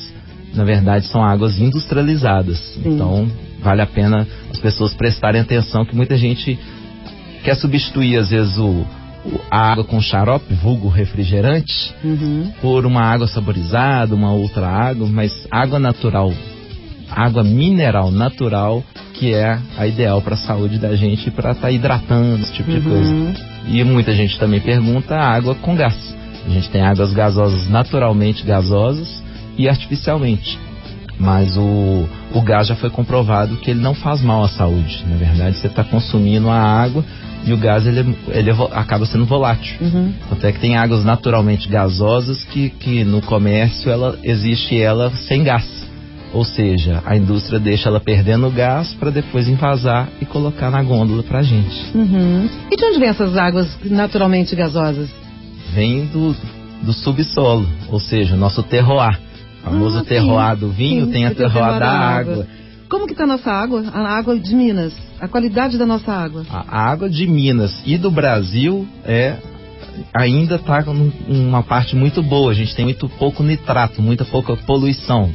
na 0.55 0.65
verdade 0.65 1.07
são 1.07 1.25
águas 1.25 1.59
industrializadas. 1.59 2.59
Sim. 2.59 2.95
Então 2.95 3.29
vale 3.63 3.81
a 3.81 3.87
pena 3.87 4.27
as 4.51 4.59
pessoas 4.59 4.93
prestarem 4.93 5.41
atenção 5.41 5.85
que 5.85 5.95
muita 5.95 6.17
gente 6.17 6.59
quer 7.45 7.55
substituir 7.55 8.17
às 8.17 8.31
vezes 8.31 8.59
o 8.59 8.85
a 9.51 9.73
água 9.73 9.85
com 9.85 10.01
xarope, 10.01 10.55
vulgo 10.55 10.89
refrigerante, 10.89 11.95
uhum. 12.03 12.53
por 12.61 12.85
uma 12.87 13.03
água 13.03 13.27
saborizada, 13.29 14.15
uma 14.15 14.33
outra 14.33 14.67
água, 14.67 15.07
mas 15.07 15.47
água 15.51 15.79
natural, 15.79 16.33
água 17.11 17.45
mineral 17.45 18.11
natural, 18.11 18.83
que 19.15 19.33
é 19.33 19.59
a 19.79 19.87
ideal 19.87 20.21
para 20.23 20.35
a 20.35 20.39
saúde 20.39 20.79
da 20.79 20.97
gente 20.97 21.31
para 21.31 21.53
estar 21.53 21.63
tá 21.63 21.71
hidratando, 21.71 22.43
esse 22.43 22.53
tipo 22.53 22.71
uhum. 22.71 22.79
de 22.79 22.89
coisa. 22.89 23.53
E 23.69 23.85
muita 23.85 24.13
gente 24.13 24.39
também 24.39 24.61
pergunta 24.61 25.15
a 25.15 25.35
água 25.35 25.55
com 25.55 25.77
gás. 25.77 26.17
A 26.45 26.49
gente 26.51 26.69
tem 26.71 26.83
águas 26.83 27.13
gasosas 27.13 27.69
naturalmente 27.69 28.45
gasosas 28.45 29.23
e 29.57 29.69
artificialmente. 29.69 30.59
Mas 31.19 31.57
o, 31.57 32.09
o 32.35 32.41
gás 32.43 32.67
já 32.67 32.75
foi 32.75 32.91
comprovado 32.91 33.57
que 33.59 33.71
ele 33.71 33.81
não 33.81 33.95
faz 33.95 34.21
mal 34.21 34.43
à 34.43 34.49
saúde. 34.49 35.05
Na 35.09 35.15
verdade, 35.15 35.57
você 35.57 35.69
está 35.69 35.85
consumindo 35.85 36.51
a 36.51 36.59
água 36.59 37.05
e 37.45 37.53
o 37.53 37.57
gás 37.57 37.87
ele, 37.87 38.17
ele 38.29 38.51
acaba 38.73 39.05
sendo 39.07 39.25
volátil. 39.25 39.77
Uhum. 39.81 40.13
Até 40.31 40.53
que 40.53 40.61
tem 40.61 40.77
águas 40.77 41.05
naturalmente 41.05 41.69
gasosas 41.69 42.45
que, 42.45 42.71
que 42.71 43.05
no 43.05 43.21
comércio 43.21 43.91
ela 43.91 44.19
existe 44.23 44.81
ela 44.81 45.11
sem 45.11 45.43
gás. 45.43 45.83
Ou 46.33 46.45
seja, 46.45 47.03
a 47.05 47.15
indústria 47.15 47.59
deixa 47.59 47.91
ela 47.91 48.01
perdendo 48.01 48.51
gás 48.51 48.95
para 48.95 49.11
depois 49.11 49.49
invasar 49.49 50.09
e 50.21 50.25
colocar 50.25 50.71
na 50.71 50.83
gôndola 50.83 51.23
para 51.23 51.41
a 51.41 51.43
gente. 51.43 51.95
Uhum. 51.95 52.49
E 52.71 52.77
de 52.77 52.85
onde 52.85 52.99
vêm 52.99 53.09
essas 53.09 53.37
águas 53.37 53.69
naturalmente 53.85 54.57
gasosas? 54.57 55.11
Vem 55.75 56.07
do, 56.07 56.35
do 56.83 56.93
subsolo, 56.93 57.69
ou 57.91 58.01
seja, 58.01 58.35
nosso 58.35 58.63
terroir. 58.63 59.19
O 59.61 59.65
famoso 59.65 59.99
ah, 59.99 60.05
terroir 60.05 60.57
do 60.57 60.71
vinho 60.71 61.07
sim, 61.07 61.13
tem 61.13 61.27
a 61.27 61.35
terroir 61.35 61.79
da 61.79 61.91
água. 61.91 62.33
água. 62.33 62.47
Como 62.93 63.07
que 63.07 63.13
está 63.13 63.25
a 63.25 63.27
nossa 63.27 63.51
água? 63.51 63.85
A 63.91 64.19
água 64.19 64.39
de 64.39 64.55
Minas. 64.55 64.93
A 65.19 65.27
qualidade 65.27 65.79
da 65.79 65.87
nossa 65.87 66.13
água. 66.13 66.45
A 66.51 66.91
água 66.91 67.09
de 67.09 67.27
Minas 67.27 67.83
e 67.87 67.97
do 67.97 68.11
Brasil 68.11 68.87
é 69.03 69.39
ainda 70.15 70.57
está 70.57 70.85
uma 71.27 71.63
parte 71.63 71.97
muito 71.97 72.23
boa. 72.23 72.51
A 72.51 72.55
gente 72.55 72.77
tem 72.77 72.85
muito 72.85 73.09
pouco 73.09 73.43
nitrato, 73.43 74.03
muita 74.03 74.27
pouca 74.27 74.55
poluição. 74.59 75.31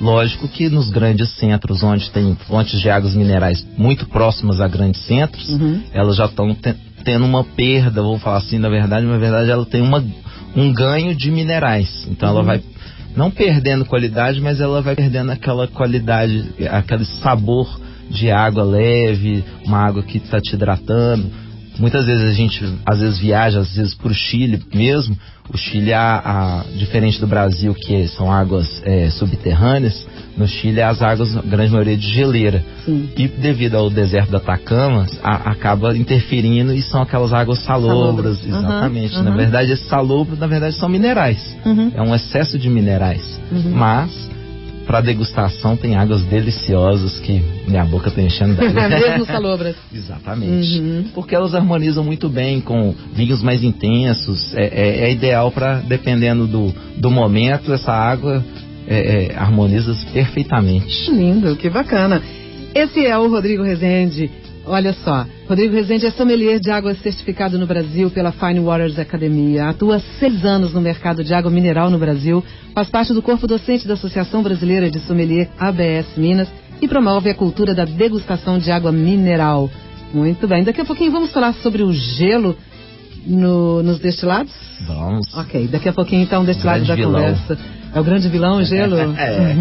Lógico 0.00 0.48
que 0.48 0.68
nos 0.68 0.90
grandes 0.90 1.30
centros, 1.36 1.80
onde 1.84 2.10
tem 2.10 2.36
fontes 2.48 2.80
de 2.80 2.90
águas 2.90 3.14
minerais 3.14 3.64
muito 3.78 4.08
próximas 4.08 4.60
a 4.60 4.66
grandes 4.66 5.00
centros, 5.06 5.48
uhum. 5.48 5.82
elas 5.92 6.16
já 6.16 6.24
estão 6.24 6.52
te 6.56 6.74
tendo 7.04 7.24
uma 7.24 7.44
perda, 7.44 8.02
vou 8.02 8.18
falar 8.18 8.38
assim, 8.38 8.58
na 8.58 8.68
verdade, 8.68 9.06
na 9.06 9.16
verdade 9.16 9.48
ela 9.48 9.64
tem 9.64 9.80
uma, 9.80 10.04
um 10.56 10.72
ganho 10.72 11.14
de 11.14 11.30
minerais. 11.30 12.04
Então 12.10 12.30
uhum. 12.30 12.34
ela 12.34 12.44
vai 12.44 12.60
não 13.16 13.30
perdendo 13.30 13.84
qualidade, 13.84 14.40
mas 14.40 14.60
ela 14.60 14.82
vai 14.82 14.94
perdendo 14.94 15.32
aquela 15.32 15.66
qualidade, 15.66 16.52
aquele 16.70 17.04
sabor 17.04 17.80
de 18.10 18.30
água 18.30 18.62
leve, 18.62 19.42
uma 19.64 19.78
água 19.78 20.02
que 20.02 20.18
está 20.18 20.38
te 20.40 20.54
hidratando 20.54 21.45
Muitas 21.78 22.06
vezes 22.06 22.26
a 22.26 22.32
gente, 22.32 22.64
às 22.84 23.00
vezes 23.00 23.18
viaja, 23.18 23.60
às 23.60 23.74
vezes 23.76 23.94
para 23.94 24.10
o 24.10 24.14
Chile 24.14 24.62
mesmo. 24.74 25.16
O 25.52 25.56
Chile, 25.56 25.92
a, 25.92 26.22
a, 26.24 26.64
diferente 26.76 27.20
do 27.20 27.26
Brasil, 27.26 27.72
que 27.72 28.08
são 28.08 28.32
águas 28.32 28.82
é, 28.84 29.08
subterrâneas, 29.10 30.06
no 30.36 30.46
Chile 30.48 30.82
as 30.82 31.00
águas, 31.00 31.36
a 31.36 31.42
grande 31.42 31.70
maioria 31.70 31.96
de 31.96 32.08
geleira. 32.08 32.64
Sim. 32.84 33.08
E 33.16 33.28
devido 33.28 33.76
ao 33.76 33.88
deserto 33.88 34.30
do 34.30 34.38
Atacama, 34.38 35.06
a, 35.22 35.50
acaba 35.50 35.96
interferindo 35.96 36.74
e 36.74 36.82
são 36.82 37.00
aquelas 37.02 37.32
águas 37.32 37.60
salobras, 37.60 38.38
salobras. 38.38 38.46
exatamente. 38.46 39.14
Uhum, 39.14 39.18
uhum. 39.20 39.30
Na 39.30 39.36
verdade, 39.36 39.72
esses 39.72 39.86
salobros, 39.86 40.38
na 40.38 40.46
verdade, 40.48 40.74
são 40.76 40.88
minerais. 40.88 41.56
Uhum. 41.64 41.92
É 41.94 42.02
um 42.02 42.14
excesso 42.14 42.58
de 42.58 42.68
minerais. 42.68 43.40
Uhum. 43.52 43.70
Mas 43.70 44.28
para 44.86 45.00
degustação 45.00 45.76
tem 45.76 45.96
águas 45.96 46.22
deliciosas 46.24 47.18
que 47.18 47.42
minha 47.66 47.84
boca 47.84 48.08
está 48.08 48.22
enchendo 48.22 48.54
d'água. 48.72 48.88
Mesmo 48.88 49.26
salobras. 49.26 49.76
Exatamente. 49.92 50.78
Uhum. 50.78 51.04
Porque 51.14 51.34
elas 51.34 51.54
harmonizam 51.54 52.04
muito 52.04 52.28
bem 52.28 52.60
com 52.60 52.94
vinhos 53.12 53.42
mais 53.42 53.62
intensos. 53.62 54.54
É, 54.54 54.64
é, 54.64 55.04
é 55.06 55.12
ideal 55.12 55.50
para, 55.50 55.80
dependendo 55.80 56.46
do, 56.46 56.72
do 56.96 57.10
momento, 57.10 57.72
essa 57.72 57.92
água 57.92 58.44
é, 58.86 59.26
é 59.26 59.36
harmoniza 59.36 59.94
perfeitamente. 60.12 61.10
Lindo, 61.10 61.56
que 61.56 61.68
bacana. 61.68 62.22
Esse 62.74 63.04
é 63.04 63.18
o 63.18 63.28
Rodrigo 63.28 63.62
Rezende. 63.62 64.30
Olha 64.68 64.92
só, 64.92 65.24
Rodrigo 65.48 65.74
Rezende 65.74 66.06
é 66.06 66.10
sommelier 66.10 66.58
de 66.58 66.72
água 66.72 66.92
certificado 66.96 67.56
no 67.56 67.68
Brasil 67.68 68.10
pela 68.10 68.32
Fine 68.32 68.58
Waters 68.58 68.98
Academia. 68.98 69.68
Atua 69.68 70.00
seis 70.18 70.44
anos 70.44 70.74
no 70.74 70.80
mercado 70.80 71.22
de 71.22 71.32
água 71.32 71.50
mineral 71.50 71.88
no 71.88 71.98
Brasil, 71.98 72.44
faz 72.74 72.90
parte 72.90 73.14
do 73.14 73.22
corpo 73.22 73.46
docente 73.46 73.86
da 73.86 73.94
Associação 73.94 74.42
Brasileira 74.42 74.90
de 74.90 74.98
Sommelier 75.00 75.48
ABS 75.56 76.16
Minas 76.16 76.48
e 76.82 76.88
promove 76.88 77.30
a 77.30 77.34
cultura 77.34 77.76
da 77.76 77.84
degustação 77.84 78.58
de 78.58 78.72
água 78.72 78.90
mineral. 78.90 79.70
Muito 80.12 80.48
bem, 80.48 80.64
daqui 80.64 80.80
a 80.80 80.84
pouquinho 80.84 81.12
vamos 81.12 81.30
falar 81.30 81.54
sobre 81.54 81.84
o 81.84 81.92
gelo 81.92 82.56
no, 83.24 83.84
nos 83.84 84.00
destilados? 84.00 84.52
Vamos. 84.84 85.32
Ok, 85.32 85.68
daqui 85.68 85.88
a 85.88 85.92
pouquinho 85.92 86.22
então 86.22 86.42
o 86.42 86.46
destilado 86.46 86.84
da 86.84 86.96
vilão. 86.96 87.12
conversa. 87.12 87.56
É 87.94 88.00
o 88.00 88.04
grande 88.04 88.28
vilão, 88.28 88.58
o 88.58 88.64
gelo? 88.64 88.96
é. 89.16 89.54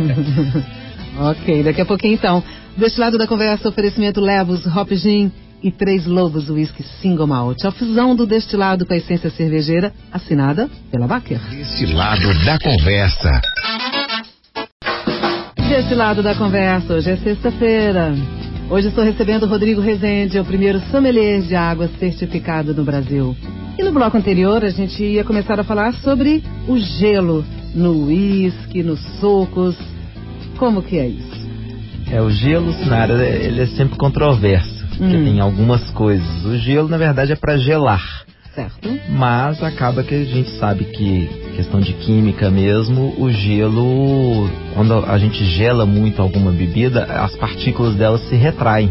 ok, 1.17 1.63
daqui 1.63 1.81
a 1.81 1.85
pouquinho 1.85 2.13
então. 2.13 2.43
Deste 2.77 2.99
lado 2.99 3.17
da 3.17 3.27
conversa, 3.27 3.69
oferecimento 3.69 4.19
Levos, 4.19 4.65
Hop 4.67 4.91
Gin 4.91 5.31
e 5.63 5.71
Três 5.71 6.05
Lobos 6.05 6.49
Whisky 6.49 6.83
Single 7.01 7.27
Malt. 7.27 7.63
A 7.63 7.71
fusão 7.71 8.15
do 8.15 8.25
destilado 8.25 8.85
com 8.85 8.93
a 8.93 8.97
essência 8.97 9.29
cervejeira, 9.29 9.93
assinada 10.11 10.69
pela 10.91 11.07
Baker. 11.07 11.39
Destilado 11.49 12.33
da 12.45 12.59
conversa. 12.59 13.41
Destilado 15.67 16.21
da 16.21 16.35
conversa, 16.35 16.93
hoje 16.93 17.09
é 17.09 17.17
sexta-feira. 17.17 18.13
Hoje 18.69 18.87
estou 18.87 19.03
recebendo 19.03 19.45
Rodrigo 19.45 19.79
Rezende, 19.79 20.39
o 20.39 20.45
primeiro 20.45 20.79
sommelier 20.91 21.41
de 21.41 21.55
água 21.55 21.87
certificado 21.99 22.73
no 22.73 22.83
Brasil. 22.83 23.35
E 23.77 23.83
no 23.83 23.91
bloco 23.91 24.17
anterior 24.17 24.63
a 24.63 24.69
gente 24.69 25.03
ia 25.03 25.23
começar 25.23 25.59
a 25.59 25.63
falar 25.63 25.93
sobre 25.95 26.43
o 26.67 26.77
gelo 26.77 27.45
no 27.73 28.05
uísque, 28.05 28.81
nos 28.83 28.99
socos. 29.19 29.75
Como 30.57 30.81
que 30.81 30.97
é 30.97 31.07
isso? 31.07 31.45
É, 32.11 32.21
o 32.21 32.29
gelo, 32.29 32.71
Sinara, 32.73 33.13
ele 33.25 33.61
é 33.61 33.65
sempre 33.67 33.97
controverso, 33.97 34.85
porque 34.89 35.17
hum. 35.17 35.23
tem 35.23 35.39
algumas 35.39 35.89
coisas. 35.91 36.45
O 36.45 36.57
gelo, 36.57 36.87
na 36.87 36.97
verdade, 36.97 37.31
é 37.31 37.35
para 37.35 37.57
gelar. 37.57 38.25
Certo. 38.53 38.87
Mas 39.09 39.61
acaba 39.61 40.01
que 40.01 40.15
a 40.15 40.23
gente 40.23 40.49
sabe 40.51 40.85
que, 40.85 41.29
questão 41.57 41.81
de 41.81 41.91
química 41.93 42.49
mesmo, 42.49 43.13
o 43.17 43.29
gelo, 43.29 44.49
quando 44.73 44.93
a 45.05 45.17
gente 45.17 45.43
gela 45.43 45.85
muito 45.85 46.21
alguma 46.21 46.51
bebida, 46.51 47.03
as 47.03 47.35
partículas 47.35 47.95
dela 47.95 48.17
se 48.17 48.35
retraem. 48.35 48.89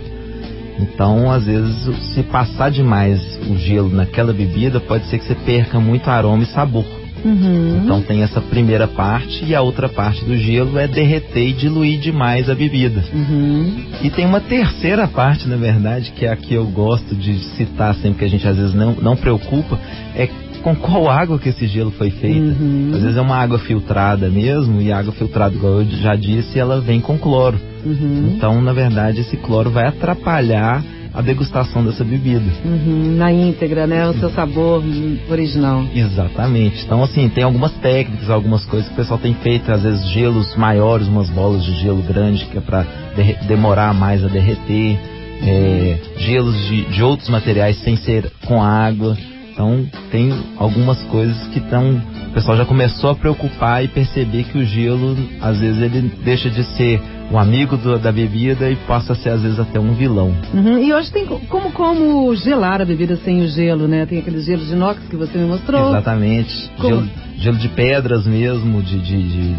Então, 0.78 1.30
às 1.30 1.47
vezes, 1.47 2.14
se 2.14 2.23
passar 2.25 2.71
demais 2.71 3.40
o 3.49 3.56
gelo 3.56 3.88
naquela 3.88 4.33
bebida, 4.33 4.80
pode 4.80 5.06
ser 5.06 5.18
que 5.18 5.25
você 5.25 5.35
perca 5.35 5.80
muito 5.80 6.09
aroma 6.11 6.42
e 6.42 6.47
sabor. 6.47 6.85
Uhum. 7.25 7.81
Então 7.83 8.02
tem 8.02 8.23
essa 8.23 8.40
primeira 8.40 8.87
parte 8.87 9.45
e 9.45 9.54
a 9.54 9.62
outra 9.62 9.88
parte 9.88 10.25
do 10.25 10.37
gelo 10.37 10.78
é 10.78 10.87
derreter 10.87 11.49
e 11.49 11.52
diluir 11.52 11.99
demais 11.99 12.50
a 12.50 12.54
bebida. 12.54 13.02
Uhum. 13.12 13.85
E 14.02 14.11
tem 14.11 14.26
uma 14.26 14.40
terceira 14.40 15.09
parte, 15.09 15.49
na 15.49 15.57
verdade, 15.57 16.12
que 16.12 16.26
é 16.26 16.33
a 16.33 16.37
que 16.37 16.54
eu 16.54 16.66
gosto 16.66 17.14
de 17.14 17.38
citar 17.57 17.95
sempre 17.97 18.19
que 18.19 18.25
a 18.25 18.28
gente 18.28 18.47
às 18.47 18.57
vezes 18.57 18.75
não, 18.75 18.95
não 18.95 19.16
preocupa, 19.16 19.78
é 20.14 20.28
com 20.62 20.75
qual 20.75 21.11
água 21.11 21.38
que 21.38 21.50
esse 21.50 21.66
gelo 21.66 21.90
foi 21.90 22.11
feito. 22.11 22.40
Uhum. 22.40 22.93
Às 22.95 23.02
vezes 23.02 23.16
é 23.19 23.21
uma 23.21 23.37
água 23.37 23.59
filtrada 23.59 24.31
mesmo, 24.31 24.81
e 24.81 24.90
a 24.90 24.99
água 24.99 25.12
filtrada, 25.12 25.54
igual 25.54 25.81
eu 25.81 25.85
já 25.85 26.16
disse, 26.16 26.59
ela 26.59 26.81
vem 26.81 27.00
com 27.00 27.19
cloro. 27.19 27.61
Uhum. 27.85 28.33
Então, 28.35 28.62
na 28.62 28.73
verdade, 28.73 29.21
esse 29.21 29.37
cloro 29.37 29.71
vai 29.71 29.87
atrapalhar 29.87 30.83
a 31.14 31.23
degustação 31.23 31.85
dessa 31.85 32.02
bebida. 32.02 32.42
Uhum, 32.64 33.16
na 33.16 33.33
íntegra, 33.33 33.87
né? 33.87 34.09
O 34.09 34.14
seu 34.14 34.30
sabor 34.30 34.83
original. 35.30 35.85
Exatamente. 35.94 36.85
Então, 36.85 37.02
assim, 37.04 37.28
tem 37.28 37.44
algumas 37.44 37.73
técnicas, 37.75 38.28
algumas 38.28 38.64
coisas 38.64 38.88
que 38.88 38.94
o 38.94 38.97
pessoal 38.97 39.21
tem 39.21 39.33
feito, 39.35 39.71
às 39.71 39.85
vezes 39.85 40.09
gelos 40.11 40.56
maiores, 40.56 41.06
umas 41.06 41.30
bolas 41.30 41.62
de 41.64 41.73
gelo 41.76 42.02
grande, 42.02 42.44
que 42.47 42.59
é 42.59 42.61
para 42.61 42.85
de 43.14 43.47
demorar 43.47 43.94
mais 43.94 44.25
a 44.25 44.28
derreter. 44.28 44.99
É, 45.47 45.99
gelos 46.16 46.56
de, 46.68 46.85
de 46.87 47.02
outros 47.02 47.28
materiais 47.28 47.76
sem 47.83 47.97
ser 47.97 48.30
com 48.47 48.62
água. 48.62 49.16
Então, 49.52 49.87
tem 50.11 50.33
algumas 50.56 51.00
coisas 51.04 51.47
que 51.49 51.61
estão. 51.61 52.02
O 52.28 52.33
pessoal 52.33 52.56
já 52.56 52.64
começou 52.64 53.11
a 53.11 53.14
preocupar 53.14 53.85
e 53.85 53.88
perceber 53.88 54.44
que 54.44 54.59
o 54.59 54.64
gelo, 54.64 55.16
às 55.40 55.61
vezes, 55.61 55.80
ele 55.80 56.12
deixa 56.25 56.50
de 56.50 56.64
ser 56.76 57.00
um 57.31 57.38
amigo 57.38 57.76
do, 57.76 57.99
da 57.99 58.12
bebida 58.12 58.71
e 58.71 58.76
passa 58.76 59.12
a 59.12 59.16
ser 59.16 59.31
às 59.31 59.43
vezes 59.43 59.59
até 59.59 59.78
um 59.78 59.95
vilão. 59.95 60.35
Uhum. 60.52 60.78
E 60.78 60.93
hoje 60.93 61.11
tem 61.11 61.26
como, 61.26 61.73
como 61.73 62.35
gelar 62.37 62.81
a 62.81 62.85
bebida 62.85 63.16
sem 63.16 63.43
o 63.43 63.49
gelo, 63.49 63.88
né? 63.88 64.07
Tem 64.07 64.19
aqueles 64.19 64.45
gelos 64.45 64.66
de 64.66 64.73
inox 64.73 65.00
que 65.09 65.16
você 65.16 65.38
me 65.38 65.47
mostrou. 65.47 65.88
Exatamente. 65.88 66.71
Gelo, 66.81 67.09
gelo, 67.38 67.57
de 67.59 67.69
pedras 67.69 68.26
mesmo, 68.26 68.83
de, 68.83 68.99
de, 69.00 69.23
de 69.28 69.57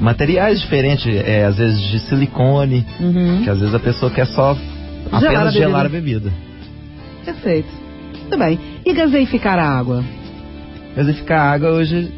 materiais 0.00 0.60
diferentes, 0.60 1.06
é, 1.06 1.44
às 1.44 1.56
vezes 1.56 1.80
de 1.80 2.00
silicone, 2.00 2.84
uhum. 3.00 3.42
que 3.44 3.50
às 3.50 3.58
vezes 3.58 3.74
a 3.74 3.80
pessoa 3.80 4.10
quer 4.10 4.26
só 4.26 4.56
apenas 5.12 5.20
gelar 5.20 5.46
a 5.46 5.50
gelar 5.50 5.86
a 5.86 5.88
bebida. 5.88 6.32
Perfeito. 7.24 7.68
Muito 8.20 8.38
bem. 8.38 8.58
E 8.84 8.92
gaseificar 8.92 9.58
a 9.58 9.68
água? 9.68 10.02
Gasificar 10.96 11.38
a 11.38 11.52
água 11.52 11.70
hoje, 11.70 12.10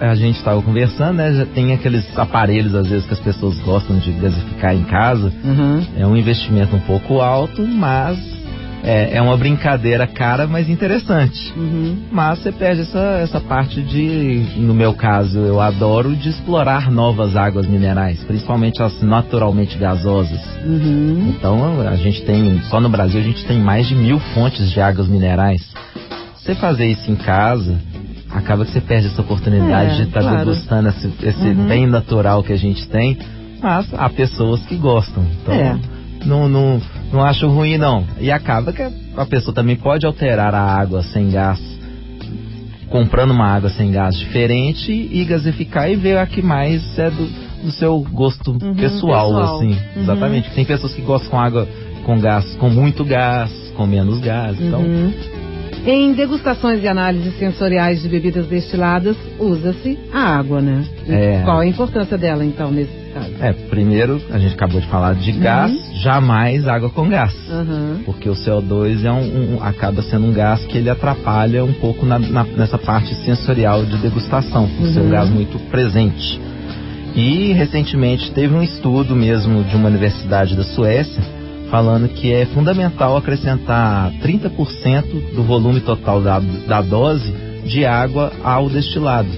a 0.00 0.14
gente 0.14 0.36
estava 0.36 0.60
conversando, 0.62 1.14
né? 1.18 1.32
Já 1.32 1.46
tem 1.46 1.72
aqueles 1.72 2.06
aparelhos, 2.18 2.74
às 2.74 2.88
vezes, 2.88 3.06
que 3.06 3.14
as 3.14 3.20
pessoas 3.20 3.58
gostam 3.60 3.98
de 3.98 4.12
gasificar 4.12 4.74
em 4.74 4.84
casa. 4.84 5.32
Uhum. 5.44 5.86
É 5.96 6.06
um 6.06 6.16
investimento 6.16 6.74
um 6.74 6.80
pouco 6.80 7.20
alto, 7.20 7.66
mas 7.66 8.18
é, 8.86 9.16
é 9.16 9.22
uma 9.22 9.36
brincadeira 9.36 10.06
cara, 10.06 10.46
mas 10.46 10.68
interessante. 10.68 11.52
Uhum. 11.56 12.04
Mas 12.10 12.38
você 12.38 12.52
perde 12.52 12.82
essa, 12.82 13.18
essa 13.20 13.40
parte 13.40 13.82
de, 13.82 14.46
no 14.56 14.72
meu 14.72 14.94
caso, 14.94 15.40
eu 15.40 15.60
adoro 15.60 16.14
de 16.14 16.28
explorar 16.28 16.90
novas 16.90 17.34
águas 17.36 17.66
minerais, 17.66 18.22
principalmente 18.24 18.80
as 18.82 19.02
naturalmente 19.02 19.76
gasosas. 19.76 20.40
Uhum. 20.64 21.34
Então 21.36 21.80
a 21.80 21.96
gente 21.96 22.22
tem, 22.22 22.60
só 22.70 22.80
no 22.80 22.88
Brasil 22.88 23.20
a 23.20 23.24
gente 23.24 23.44
tem 23.44 23.58
mais 23.58 23.88
de 23.88 23.96
mil 23.96 24.20
fontes 24.34 24.70
de 24.70 24.80
águas 24.80 25.08
minerais. 25.08 25.62
Você 26.36 26.54
fazer 26.54 26.86
isso 26.86 27.10
em 27.10 27.16
casa, 27.16 27.76
acaba 28.30 28.64
que 28.64 28.72
você 28.72 28.80
perde 28.80 29.08
essa 29.08 29.20
oportunidade 29.22 29.92
é, 29.92 29.96
de 29.96 30.02
estar 30.02 30.20
tá 30.20 30.28
claro. 30.28 30.44
degustando 30.50 30.88
esse, 30.88 31.12
esse 31.22 31.48
uhum. 31.48 31.66
bem 31.66 31.86
natural 31.86 32.42
que 32.42 32.52
a 32.52 32.56
gente 32.56 32.88
tem, 32.88 33.18
mas 33.62 33.92
há 33.94 34.08
pessoas 34.08 34.64
que 34.66 34.76
gostam. 34.76 35.24
Então, 35.42 35.54
é. 35.54 35.78
não, 36.24 36.48
não, 36.48 36.80
não 37.12 37.22
acho 37.22 37.48
ruim, 37.48 37.78
não. 37.78 38.04
E 38.20 38.30
acaba 38.30 38.72
que 38.72 38.82
a 38.82 39.26
pessoa 39.26 39.54
também 39.54 39.76
pode 39.76 40.06
alterar 40.06 40.54
a 40.54 40.60
água 40.60 41.02
sem 41.02 41.30
gás, 41.30 41.60
comprando 42.90 43.30
uma 43.30 43.46
água 43.46 43.70
sem 43.70 43.90
gás 43.90 44.16
diferente 44.16 44.92
e 44.92 45.24
gasificar 45.24 45.90
e 45.90 45.96
ver 45.96 46.18
a 46.18 46.26
que 46.26 46.42
mais 46.42 46.98
é 46.98 47.10
do, 47.10 47.26
do 47.64 47.70
seu 47.72 47.98
gosto 48.00 48.52
uhum, 48.52 48.74
pessoal, 48.74 49.28
pessoal, 49.28 49.56
assim. 49.56 49.70
Uhum. 49.70 50.02
Exatamente. 50.02 50.50
Tem 50.50 50.64
pessoas 50.64 50.92
que 50.94 51.02
gostam 51.02 51.30
com 51.30 51.38
água 51.38 51.68
com 52.04 52.20
gás, 52.20 52.54
com 52.54 52.70
muito 52.70 53.04
gás, 53.04 53.50
com 53.76 53.84
menos 53.84 54.20
gás. 54.20 54.56
Então, 54.60 54.80
uhum. 54.80 55.12
Em 55.86 56.14
degustações 56.14 56.82
e 56.82 56.88
análises 56.88 57.38
sensoriais 57.38 58.02
de 58.02 58.08
bebidas 58.08 58.48
destiladas, 58.48 59.16
usa-se 59.38 59.96
a 60.12 60.36
água, 60.36 60.60
né? 60.60 60.84
É... 61.08 61.42
Qual 61.44 61.60
a 61.60 61.66
importância 61.66 62.18
dela, 62.18 62.44
então, 62.44 62.72
nesse 62.72 62.90
caso? 63.14 63.30
É, 63.40 63.52
primeiro, 63.52 64.20
a 64.32 64.38
gente 64.38 64.54
acabou 64.54 64.80
de 64.80 64.88
falar 64.88 65.14
de 65.14 65.30
gás, 65.30 65.70
uhum. 65.70 65.94
jamais 66.02 66.66
água 66.66 66.90
com 66.90 67.08
gás. 67.08 67.32
Uhum. 67.48 68.02
Porque 68.04 68.28
o 68.28 68.34
CO2 68.34 69.04
é 69.04 69.12
um, 69.12 69.54
um, 69.54 69.62
acaba 69.62 70.02
sendo 70.02 70.26
um 70.26 70.32
gás 70.32 70.66
que 70.66 70.76
ele 70.76 70.90
atrapalha 70.90 71.64
um 71.64 71.72
pouco 71.74 72.04
na, 72.04 72.18
na, 72.18 72.42
nessa 72.42 72.78
parte 72.78 73.14
sensorial 73.24 73.84
de 73.84 73.96
degustação, 73.98 74.66
por 74.66 74.86
uhum. 74.86 74.92
ser 74.92 75.00
um 75.02 75.08
gás 75.08 75.30
muito 75.30 75.56
presente. 75.70 76.40
E, 77.14 77.52
recentemente, 77.52 78.32
teve 78.32 78.52
um 78.52 78.62
estudo 78.62 79.14
mesmo 79.14 79.62
de 79.62 79.76
uma 79.76 79.88
universidade 79.88 80.56
da 80.56 80.64
Suécia 80.64 81.35
falando 81.70 82.08
que 82.08 82.32
é 82.32 82.46
fundamental 82.46 83.16
acrescentar 83.16 84.12
30% 84.22 85.34
do 85.34 85.42
volume 85.42 85.80
total 85.80 86.20
da, 86.20 86.40
da 86.40 86.80
dose 86.80 87.32
de 87.64 87.84
água 87.84 88.32
ao 88.42 88.68
destilado. 88.68 89.28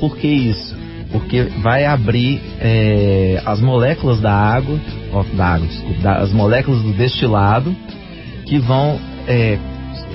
Por 0.00 0.16
que 0.16 0.28
isso? 0.28 0.76
Porque 1.10 1.42
vai 1.62 1.84
abrir 1.84 2.40
é, 2.58 3.42
as 3.44 3.60
moléculas 3.60 4.20
da 4.20 4.32
água, 4.32 4.78
ó, 5.12 5.22
da 5.34 5.46
água, 5.46 5.66
desculpa, 5.66 6.02
da, 6.02 6.16
as 6.18 6.32
moléculas 6.32 6.82
do 6.82 6.92
destilado, 6.92 7.74
que 8.46 8.58
vão 8.58 8.98
é, 9.26 9.58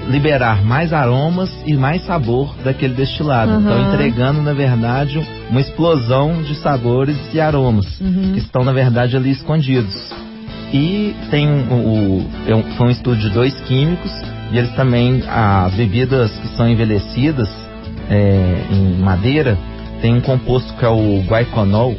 liberar 0.10 0.64
mais 0.64 0.92
aromas 0.92 1.52
e 1.66 1.76
mais 1.76 2.04
sabor 2.06 2.56
daquele 2.64 2.96
destilado. 2.96 3.52
Uhum. 3.52 3.62
Então, 3.62 3.94
entregando, 3.94 4.42
na 4.42 4.54
verdade, 4.54 5.20
uma 5.50 5.62
explosão 5.62 6.42
de 6.42 6.56
sabores 6.56 7.18
e 7.34 7.40
aromas 7.40 8.00
uhum. 8.00 8.32
que 8.34 8.40
estão, 8.40 8.64
na 8.64 8.72
verdade, 8.72 9.16
ali 9.16 9.32
escondidos. 9.32 10.27
E 10.74 11.16
tem 11.32 11.48
o, 11.48 11.74
o 11.74 12.26
é 12.48 12.76
foi 12.76 12.88
um 12.88 12.92
estudo 12.92 13.18
de 13.18 13.30
dois 13.30 13.58
químicos 13.62 14.12
e 14.52 14.58
eles 14.58 14.74
também 14.76 15.24
as 15.28 15.74
bebidas 15.74 16.32
que 16.40 16.48
são 16.50 16.70
envelhecidas 16.70 17.50
é, 18.10 18.66
em 18.72 19.02
madeira 19.02 19.58
tem 20.02 20.14
um 20.14 20.22
composto 20.22 20.74
que 20.76 20.86
é 20.86 20.90
o 20.90 21.24
guaiconol, 21.28 21.96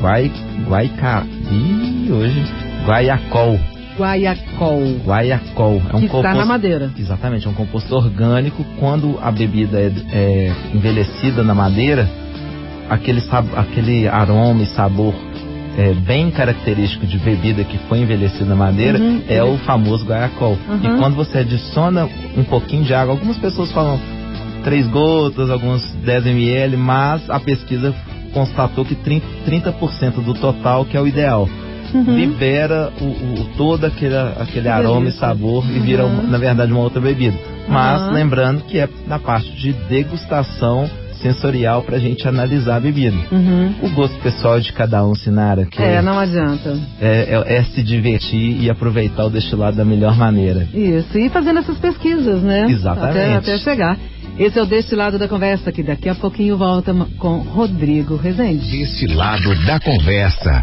guai, 0.00 0.30
guaica, 0.66 1.26
ih, 1.50 2.10
hoje 2.12 2.44
guaiacol. 2.86 3.58
Guaiacol. 3.98 4.96
Guaiacol. 5.04 5.82
É 5.92 5.96
um 5.96 6.00
que 6.00 6.08
composto, 6.08 6.16
está 6.18 6.34
na 6.34 6.46
madeira. 6.46 6.90
Exatamente, 6.96 7.46
é 7.46 7.50
um 7.50 7.54
composto 7.54 7.94
orgânico. 7.94 8.64
Quando 8.78 9.18
a 9.20 9.30
bebida 9.30 9.78
é, 9.78 9.92
é 10.12 10.52
envelhecida 10.72 11.42
na 11.42 11.54
madeira, 11.54 12.08
aquele, 12.88 13.20
aquele 13.56 14.08
aroma 14.08 14.62
e 14.62 14.66
sabor 14.66 15.14
é, 15.78 15.94
bem 15.94 16.30
característico 16.30 17.06
de 17.06 17.18
bebida 17.18 17.64
que 17.64 17.78
foi 17.88 17.98
envelhecida 17.98 18.44
na 18.44 18.56
madeira 18.56 18.98
uhum, 18.98 19.22
é 19.28 19.42
o 19.42 19.56
famoso 19.58 20.04
guaiacol. 20.04 20.58
Uhum. 20.68 20.76
E 20.82 20.98
quando 20.98 21.14
você 21.14 21.38
adiciona 21.38 22.08
um 22.36 22.44
pouquinho 22.44 22.84
de 22.84 22.92
água, 22.92 23.14
algumas 23.14 23.38
pessoas 23.38 23.70
falam 23.72 23.98
três 24.64 24.86
gotas, 24.88 25.50
alguns 25.50 25.84
10 26.04 26.26
ml, 26.26 26.76
mas 26.76 27.28
a 27.30 27.40
pesquisa 27.40 27.94
constatou 28.32 28.84
que 28.84 28.94
30%, 28.94 29.22
30 29.44 29.72
do 30.22 30.34
total 30.34 30.84
que 30.84 30.96
é 30.96 31.00
o 31.00 31.06
ideal. 31.06 31.48
Uhum. 31.92 32.14
Libera 32.14 32.92
o, 33.00 33.04
o, 33.04 33.44
todo 33.56 33.84
aquele, 33.84 34.14
aquele 34.16 34.68
aroma 34.68 35.08
e 35.08 35.12
sabor 35.12 35.64
e 35.68 35.78
vira, 35.80 36.04
uhum. 36.04 36.28
na 36.28 36.38
verdade, 36.38 36.70
uma 36.70 36.82
outra 36.82 37.00
bebida. 37.00 37.36
Mas 37.68 38.12
lembrando 38.12 38.62
que 38.64 38.78
é 38.78 38.88
na 39.06 39.18
parte 39.18 39.50
de 39.52 39.72
degustação 39.72 40.88
sensorial 41.22 41.82
para 41.82 41.96
a 41.96 42.00
gente 42.00 42.26
analisar 42.26 42.76
a 42.76 42.80
bebida. 42.80 43.16
Uhum. 43.30 43.74
O 43.82 43.90
gosto 43.90 44.18
pessoal 44.20 44.60
de 44.60 44.72
cada 44.72 45.04
um, 45.04 45.14
Sinara. 45.14 45.66
Que 45.66 45.82
é, 45.82 46.02
não 46.02 46.18
adianta. 46.18 46.78
É, 47.00 47.42
é, 47.46 47.56
é, 47.56 47.64
se 47.64 47.82
divertir 47.82 48.62
e 48.62 48.70
aproveitar 48.70 49.24
o 49.24 49.30
destilado 49.30 49.76
da 49.76 49.84
melhor 49.84 50.16
maneira. 50.16 50.68
Isso, 50.74 51.18
e 51.18 51.28
fazendo 51.28 51.60
essas 51.60 51.78
pesquisas, 51.78 52.42
né? 52.42 52.66
Exatamente. 52.70 53.18
Até, 53.18 53.36
até 53.36 53.58
chegar. 53.58 53.98
Esse 54.38 54.58
é 54.58 54.62
o 54.62 54.66
Destilado 54.66 55.18
da 55.18 55.28
Conversa, 55.28 55.70
que 55.70 55.82
daqui 55.82 56.08
a 56.08 56.14
pouquinho 56.14 56.56
volta 56.56 56.94
com 57.18 57.40
Rodrigo 57.40 58.16
Rezende. 58.16 58.70
Destilado 58.70 59.54
da 59.66 59.78
Conversa. 59.78 60.62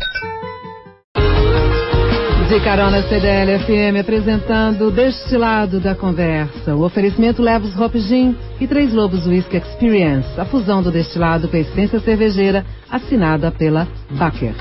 De 2.47 2.61
carona 2.61 3.03
CDL 3.03 3.59
FM 3.59 3.99
apresentando 3.99 4.89
Destilado 4.89 5.81
da 5.81 5.93
Conversa. 5.93 6.73
O 6.75 6.85
oferecimento 6.85 7.41
leva 7.41 7.65
os 7.65 7.77
Hop 7.77 7.93
Gin 7.95 8.37
e 8.61 8.65
Três 8.65 8.93
Lobos 8.93 9.27
Whisky 9.27 9.57
Experience, 9.57 10.29
a 10.39 10.45
fusão 10.45 10.81
do 10.81 10.89
destilado 10.89 11.49
com 11.49 11.57
a 11.57 11.59
essência 11.59 11.99
cervejeira, 11.99 12.65
assinada 12.89 13.51
pela 13.51 13.85
Baker. 14.11 14.55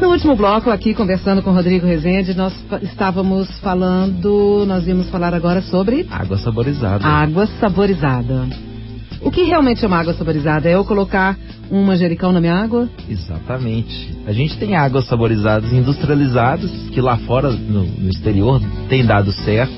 No 0.00 0.08
último 0.08 0.34
bloco, 0.34 0.68
aqui 0.68 0.94
conversando 0.94 1.40
com 1.42 1.52
Rodrigo 1.52 1.86
Rezende, 1.86 2.34
nós 2.34 2.52
estávamos 2.82 3.48
falando, 3.60 4.64
nós 4.66 4.84
íamos 4.88 5.08
falar 5.10 5.32
agora 5.32 5.62
sobre. 5.62 6.08
Água 6.10 6.36
saborizada. 6.38 7.06
Água 7.06 7.46
saborizada. 7.60 8.73
O 9.24 9.30
que 9.30 9.42
realmente 9.44 9.82
é 9.82 9.88
uma 9.88 9.98
água 9.98 10.12
saborizada? 10.12 10.68
É 10.68 10.74
eu 10.74 10.84
colocar 10.84 11.36
um 11.70 11.82
manjericão 11.82 12.30
na 12.30 12.40
minha 12.40 12.54
água? 12.54 12.88
Exatamente. 13.08 14.14
A 14.26 14.32
gente 14.32 14.56
tem 14.58 14.76
águas 14.76 15.06
saborizadas 15.06 15.72
industrializadas, 15.72 16.70
que 16.92 17.00
lá 17.00 17.16
fora, 17.16 17.50
no, 17.50 17.84
no 17.84 18.10
exterior, 18.10 18.60
tem 18.88 19.04
dado 19.04 19.32
certo. 19.32 19.72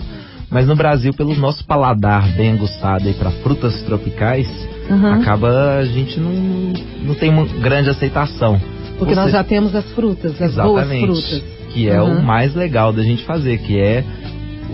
Mas 0.51 0.67
no 0.67 0.75
Brasil, 0.75 1.13
pelo 1.15 1.35
nosso 1.37 1.65
paladar 1.65 2.29
bem 2.37 2.53
aguçado 2.53 3.13
para 3.15 3.31
frutas 3.31 3.81
tropicais, 3.83 4.49
uhum. 4.91 5.13
acaba 5.15 5.79
a 5.79 5.85
gente 5.85 6.19
não, 6.19 6.73
não 7.05 7.15
tem 7.15 7.31
uma 7.31 7.47
grande 7.47 7.89
aceitação. 7.89 8.61
Porque 8.99 9.13
Ou 9.13 9.21
nós 9.21 9.33
já 9.33 9.45
temos 9.45 9.75
as 9.75 9.85
frutas, 9.93 10.41
as 10.43 10.55
boas 10.55 10.89
frutas. 10.89 11.43
Que 11.73 11.89
é 11.89 12.01
uhum. 12.01 12.19
o 12.19 12.23
mais 12.23 12.55
legal 12.55 12.93
da 12.93 13.03
gente 13.03 13.23
fazer, 13.25 13.59
que 13.59 13.79
é 13.79 14.05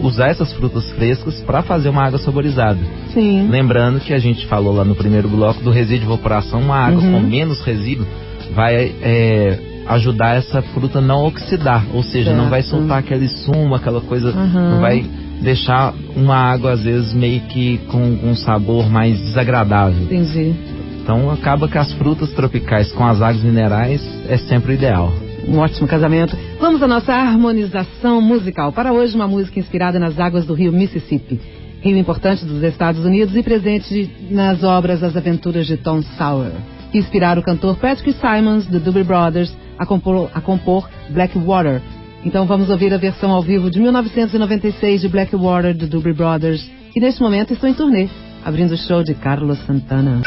usar 0.00 0.28
essas 0.28 0.52
frutas 0.52 0.90
frescas 0.92 1.40
para 1.40 1.62
fazer 1.62 1.88
uma 1.88 2.05
água 2.05 2.18
saborizada. 2.18 2.78
Sim. 3.12 3.48
Lembrando 3.48 4.00
que 4.00 4.12
a 4.12 4.18
gente 4.18 4.46
falou 4.46 4.74
lá 4.74 4.85
no 4.85 4.94
primeiro 4.94 5.28
bloco 5.28 5.62
do 5.62 5.70
resíduo 5.70 6.00
de 6.00 6.07
evaporação, 6.07 6.61
uma 6.61 6.76
água 6.76 7.02
uhum. 7.02 7.12
com 7.12 7.20
menos 7.20 7.61
resíduo 7.62 8.07
vai 8.55 8.92
é, 9.02 9.59
ajudar 9.87 10.37
essa 10.37 10.62
fruta 10.62 11.00
não 11.00 11.24
oxidar, 11.24 11.85
ou 11.92 12.02
seja, 12.02 12.31
certo. 12.31 12.37
não 12.37 12.50
vai 12.50 12.62
soltar 12.62 12.98
aquele 12.98 13.28
sumo, 13.28 13.74
aquela 13.74 14.00
coisa, 14.00 14.31
uhum. 14.31 14.70
não 14.70 14.81
vai 14.81 15.05
deixar 15.40 15.94
uma 16.14 16.37
água 16.37 16.72
às 16.72 16.83
vezes 16.83 17.12
meio 17.12 17.40
que 17.42 17.78
com 17.88 18.00
um 18.00 18.35
sabor 18.35 18.88
mais 18.88 19.18
desagradável. 19.18 20.05
Entendi. 20.05 20.55
Então 21.02 21.31
acaba 21.31 21.68
que 21.68 21.76
as 21.76 21.92
frutas 21.94 22.31
tropicais 22.31 22.92
com 22.92 23.05
as 23.05 23.20
águas 23.20 23.42
minerais 23.42 24.00
é 24.28 24.37
sempre 24.37 24.72
o 24.72 24.74
ideal 24.74 25.12
um 25.46 25.59
ótimo 25.59 25.88
casamento. 25.88 26.37
Vamos 26.61 26.83
à 26.83 26.88
nossa 26.88 27.12
harmonização 27.12 28.20
musical. 28.20 28.72
Para 28.72 28.92
hoje, 28.92 29.14
uma 29.14 29.26
música 29.26 29.59
inspirada 29.59 29.98
nas 29.98 30.18
águas 30.18 30.44
do 30.46 30.55
rio 30.55 30.72
Mississippi, 30.72 31.40
rio 31.81 31.96
importante 31.96 32.44
dos 32.44 32.62
Estados 32.62 33.05
Unidos 33.05 33.37
e 33.37 33.42
presente 33.42 34.11
nas 34.31 34.62
obras 34.62 35.02
As 35.02 35.16
Aventuras 35.16 35.66
de 35.66 35.76
Tom 35.76 36.02
Sawyer, 36.02 36.52
que 36.90 36.98
inspiraram 36.98 37.40
o 37.40 37.44
cantor 37.44 37.76
Patrick 37.76 38.12
Simons, 38.14 38.66
do 38.66 38.78
Doobie 38.78 39.05
Brothers, 39.05 39.57
a 39.78 39.87
compor, 39.87 40.31
a 40.33 40.40
compor 40.40 40.88
Blackwater. 41.11 41.81
Então 42.24 42.46
vamos 42.46 42.70
ouvir 42.70 42.94
a 42.94 42.98
versão 42.98 43.33
ao 43.33 43.42
vivo 43.42 43.70
de 43.70 43.81
1996 43.81 45.00
de 45.00 45.09
Blackwater, 45.09 45.76
do 45.76 45.87
Doobie 45.87 46.12
Brothers, 46.12 46.70
que 46.92 47.00
neste 47.00 47.20
momento 47.20 47.52
estão 47.52 47.68
em 47.68 47.74
turnê 47.74 48.09
abrindo 48.44 48.72
o 48.72 48.76
show 48.76 49.02
de 49.02 49.14
Carlos 49.14 49.59
Santana. 49.66 50.20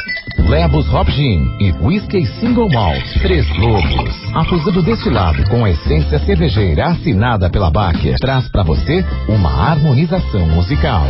Lebos 0.50 0.92
Hop 0.94 1.10
Gin 1.10 1.42
e 1.60 1.72
Whisky 1.82 2.26
Single 2.40 2.70
Malt, 2.70 3.04
Três 3.22 3.46
Lobos. 3.58 4.36
A 4.36 4.46
fusão 4.46 4.74
do 4.74 4.84
destilado 4.84 5.44
com 5.50 5.66
a 5.66 5.70
essência 5.70 6.20
cervejeira 6.20 6.88
assinada 6.88 7.50
pela 7.50 7.72
Baker 7.72 8.16
traz 8.20 8.48
para 8.50 8.64
você 8.64 9.04
uma 9.28 9.50
harmonização 9.50 10.48
musical. 10.48 11.06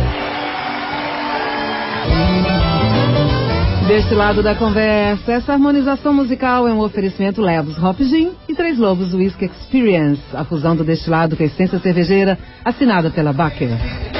Deste 3.86 4.14
lado 4.14 4.42
da 4.42 4.54
conversa, 4.54 5.32
essa 5.32 5.52
harmonização 5.52 6.12
musical 6.12 6.66
é 6.66 6.72
um 6.72 6.80
oferecimento 6.80 7.40
Levos 7.40 7.80
Hop 7.80 8.00
Gin 8.00 8.32
e 8.48 8.54
Três 8.54 8.78
Lobos 8.78 9.14
Whisky 9.14 9.44
Experience, 9.44 10.22
a 10.34 10.44
fusão 10.44 10.74
do 10.74 10.82
destilado 10.82 11.36
com 11.36 11.42
a 11.44 11.46
essência 11.46 11.78
cervejeira 11.78 12.36
assinada 12.64 13.10
pela 13.10 13.32
Baker. 13.32 14.15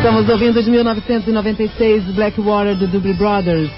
Estamos 0.00 0.30
ouvindo 0.30 0.62
de 0.62 0.70
1996 0.70 2.04
Blackwater 2.14 2.74
do 2.74 2.86
Doobie 2.86 3.12
Brothers. 3.12 3.70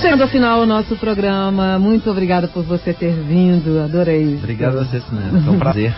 Chegando 0.00 0.22
ao 0.22 0.28
final 0.28 0.62
o 0.62 0.66
nosso 0.66 0.96
programa, 0.96 1.78
muito 1.78 2.10
obrigada 2.10 2.48
por 2.48 2.64
você 2.64 2.94
ter 2.94 3.12
vindo, 3.12 3.78
adorei. 3.78 4.36
Obrigado 4.36 4.78
a 4.78 4.84
você, 4.84 5.02
Sinana, 5.02 5.42
foi 5.42 5.52
um 5.52 5.58
prazer. 5.58 5.94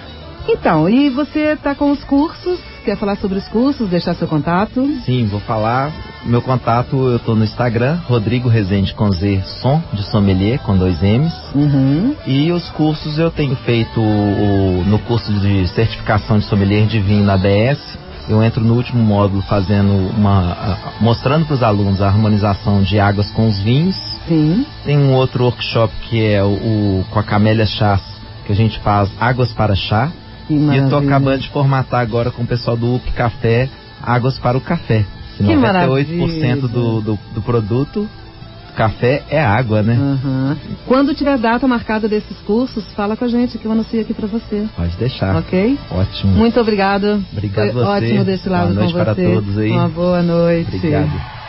Então, 0.49 0.89
e 0.89 1.09
você 1.09 1.53
está 1.53 1.73
com 1.73 1.93
os 1.93 2.03
cursos? 2.03 2.59
Quer 2.85 2.97
falar 2.97 3.17
sobre 3.17 3.39
os 3.39 3.47
cursos, 3.49 3.89
deixar 3.89 4.15
seu 4.15 4.27
contato? 4.27 4.85
Sim, 5.05 5.27
vou 5.27 5.41
falar. 5.41 5.93
Meu 6.25 6.43
contato, 6.43 6.97
eu 6.97 7.17
estou 7.17 7.37
no 7.37 7.45
Instagram, 7.45 8.01
Rodrigo 8.07 8.49
Rezende 8.49 8.93
com 8.95 9.11
Z, 9.13 9.41
som 9.61 9.81
de 9.93 10.03
sommelier, 10.03 10.59
com 10.61 10.77
dois 10.77 11.01
M's. 11.01 11.33
Uhum. 11.55 12.15
E 12.27 12.51
os 12.51 12.69
cursos 12.71 13.19
eu 13.19 13.31
tenho 13.31 13.55
feito 13.57 14.01
o, 14.01 14.85
no 14.87 14.99
curso 15.01 15.33
de 15.33 15.69
certificação 15.69 16.39
de 16.39 16.45
sommelier 16.47 16.87
de 16.87 17.01
vinho 17.01 17.25
na 17.25 17.37
DS, 17.37 17.81
eu 18.29 18.43
entro 18.43 18.63
no 18.63 18.75
último 18.75 19.03
módulo 19.03 19.43
fazendo 19.43 19.93
uma. 20.17 20.79
mostrando 21.01 21.45
para 21.47 21.55
os 21.55 21.63
alunos 21.63 22.01
a 22.01 22.07
harmonização 22.07 22.83
de 22.83 22.99
águas 22.99 23.31
com 23.31 23.49
os 23.49 23.61
vinhos. 23.61 23.97
Sim. 24.29 24.65
Tem 24.85 24.97
um 24.97 25.13
outro 25.15 25.45
workshop 25.45 25.93
que 26.09 26.25
é 26.25 26.43
o, 26.43 26.49
o 26.49 27.05
com 27.11 27.19
a 27.19 27.23
Camélia 27.23 27.67
Chás, 27.67 28.01
que 28.47 28.53
a 28.53 28.57
gente 28.57 28.79
faz 28.81 29.11
águas 29.21 29.53
para 29.53 29.75
chá. 29.75 30.11
Que 30.47 30.55
e 30.55 30.77
eu 30.77 30.89
tô 30.89 30.97
acabando 30.97 31.41
de 31.41 31.49
formatar 31.51 32.01
agora 32.01 32.31
com 32.31 32.43
o 32.43 32.47
pessoal 32.47 32.77
do 32.77 32.97
UP 32.97 33.11
Café 33.13 33.69
águas 34.03 34.39
para 34.39 34.59
o 34.59 34.61
café. 34.61 35.05
Que 35.37 35.45
98% 35.45 36.61
do, 36.63 37.01
do, 37.01 37.19
do 37.35 37.43
produto 37.43 38.09
café 38.77 39.23
é 39.29 39.41
água, 39.41 39.83
né? 39.83 39.95
Uhum. 39.95 40.57
Quando 40.87 41.15
tiver 41.15 41.37
data 41.39 41.69
marcada 41.69 42.09
desses 42.09 42.39
cursos, 42.39 42.85
fala 42.95 43.17
com 43.17 43.25
a 43.25 43.29
gente 43.29 43.59
que 43.59 43.67
eu 43.67 43.73
anuncio 43.73 44.01
aqui 44.01 44.15
para 44.15 44.27
você. 44.27 44.67
Pode 44.75 44.97
deixar. 44.97 45.37
Ok? 45.37 45.79
Ótimo. 45.91 46.33
Muito 46.33 46.59
obrigada. 46.59 47.21
Obrigado 47.33 47.73
Foi 47.73 47.85
você. 47.85 48.07
Ótimo 48.07 48.25
desse 48.25 48.49
lado 48.49 48.75
boa 48.75 48.75
noite 48.75 48.93
com 48.93 48.99
você. 48.99 49.05
para 49.05 49.15
todos 49.15 49.59
aí. 49.59 49.71
Uma 49.71 49.89
boa 49.89 50.23
noite. 50.23 50.77
Obrigado. 50.77 51.33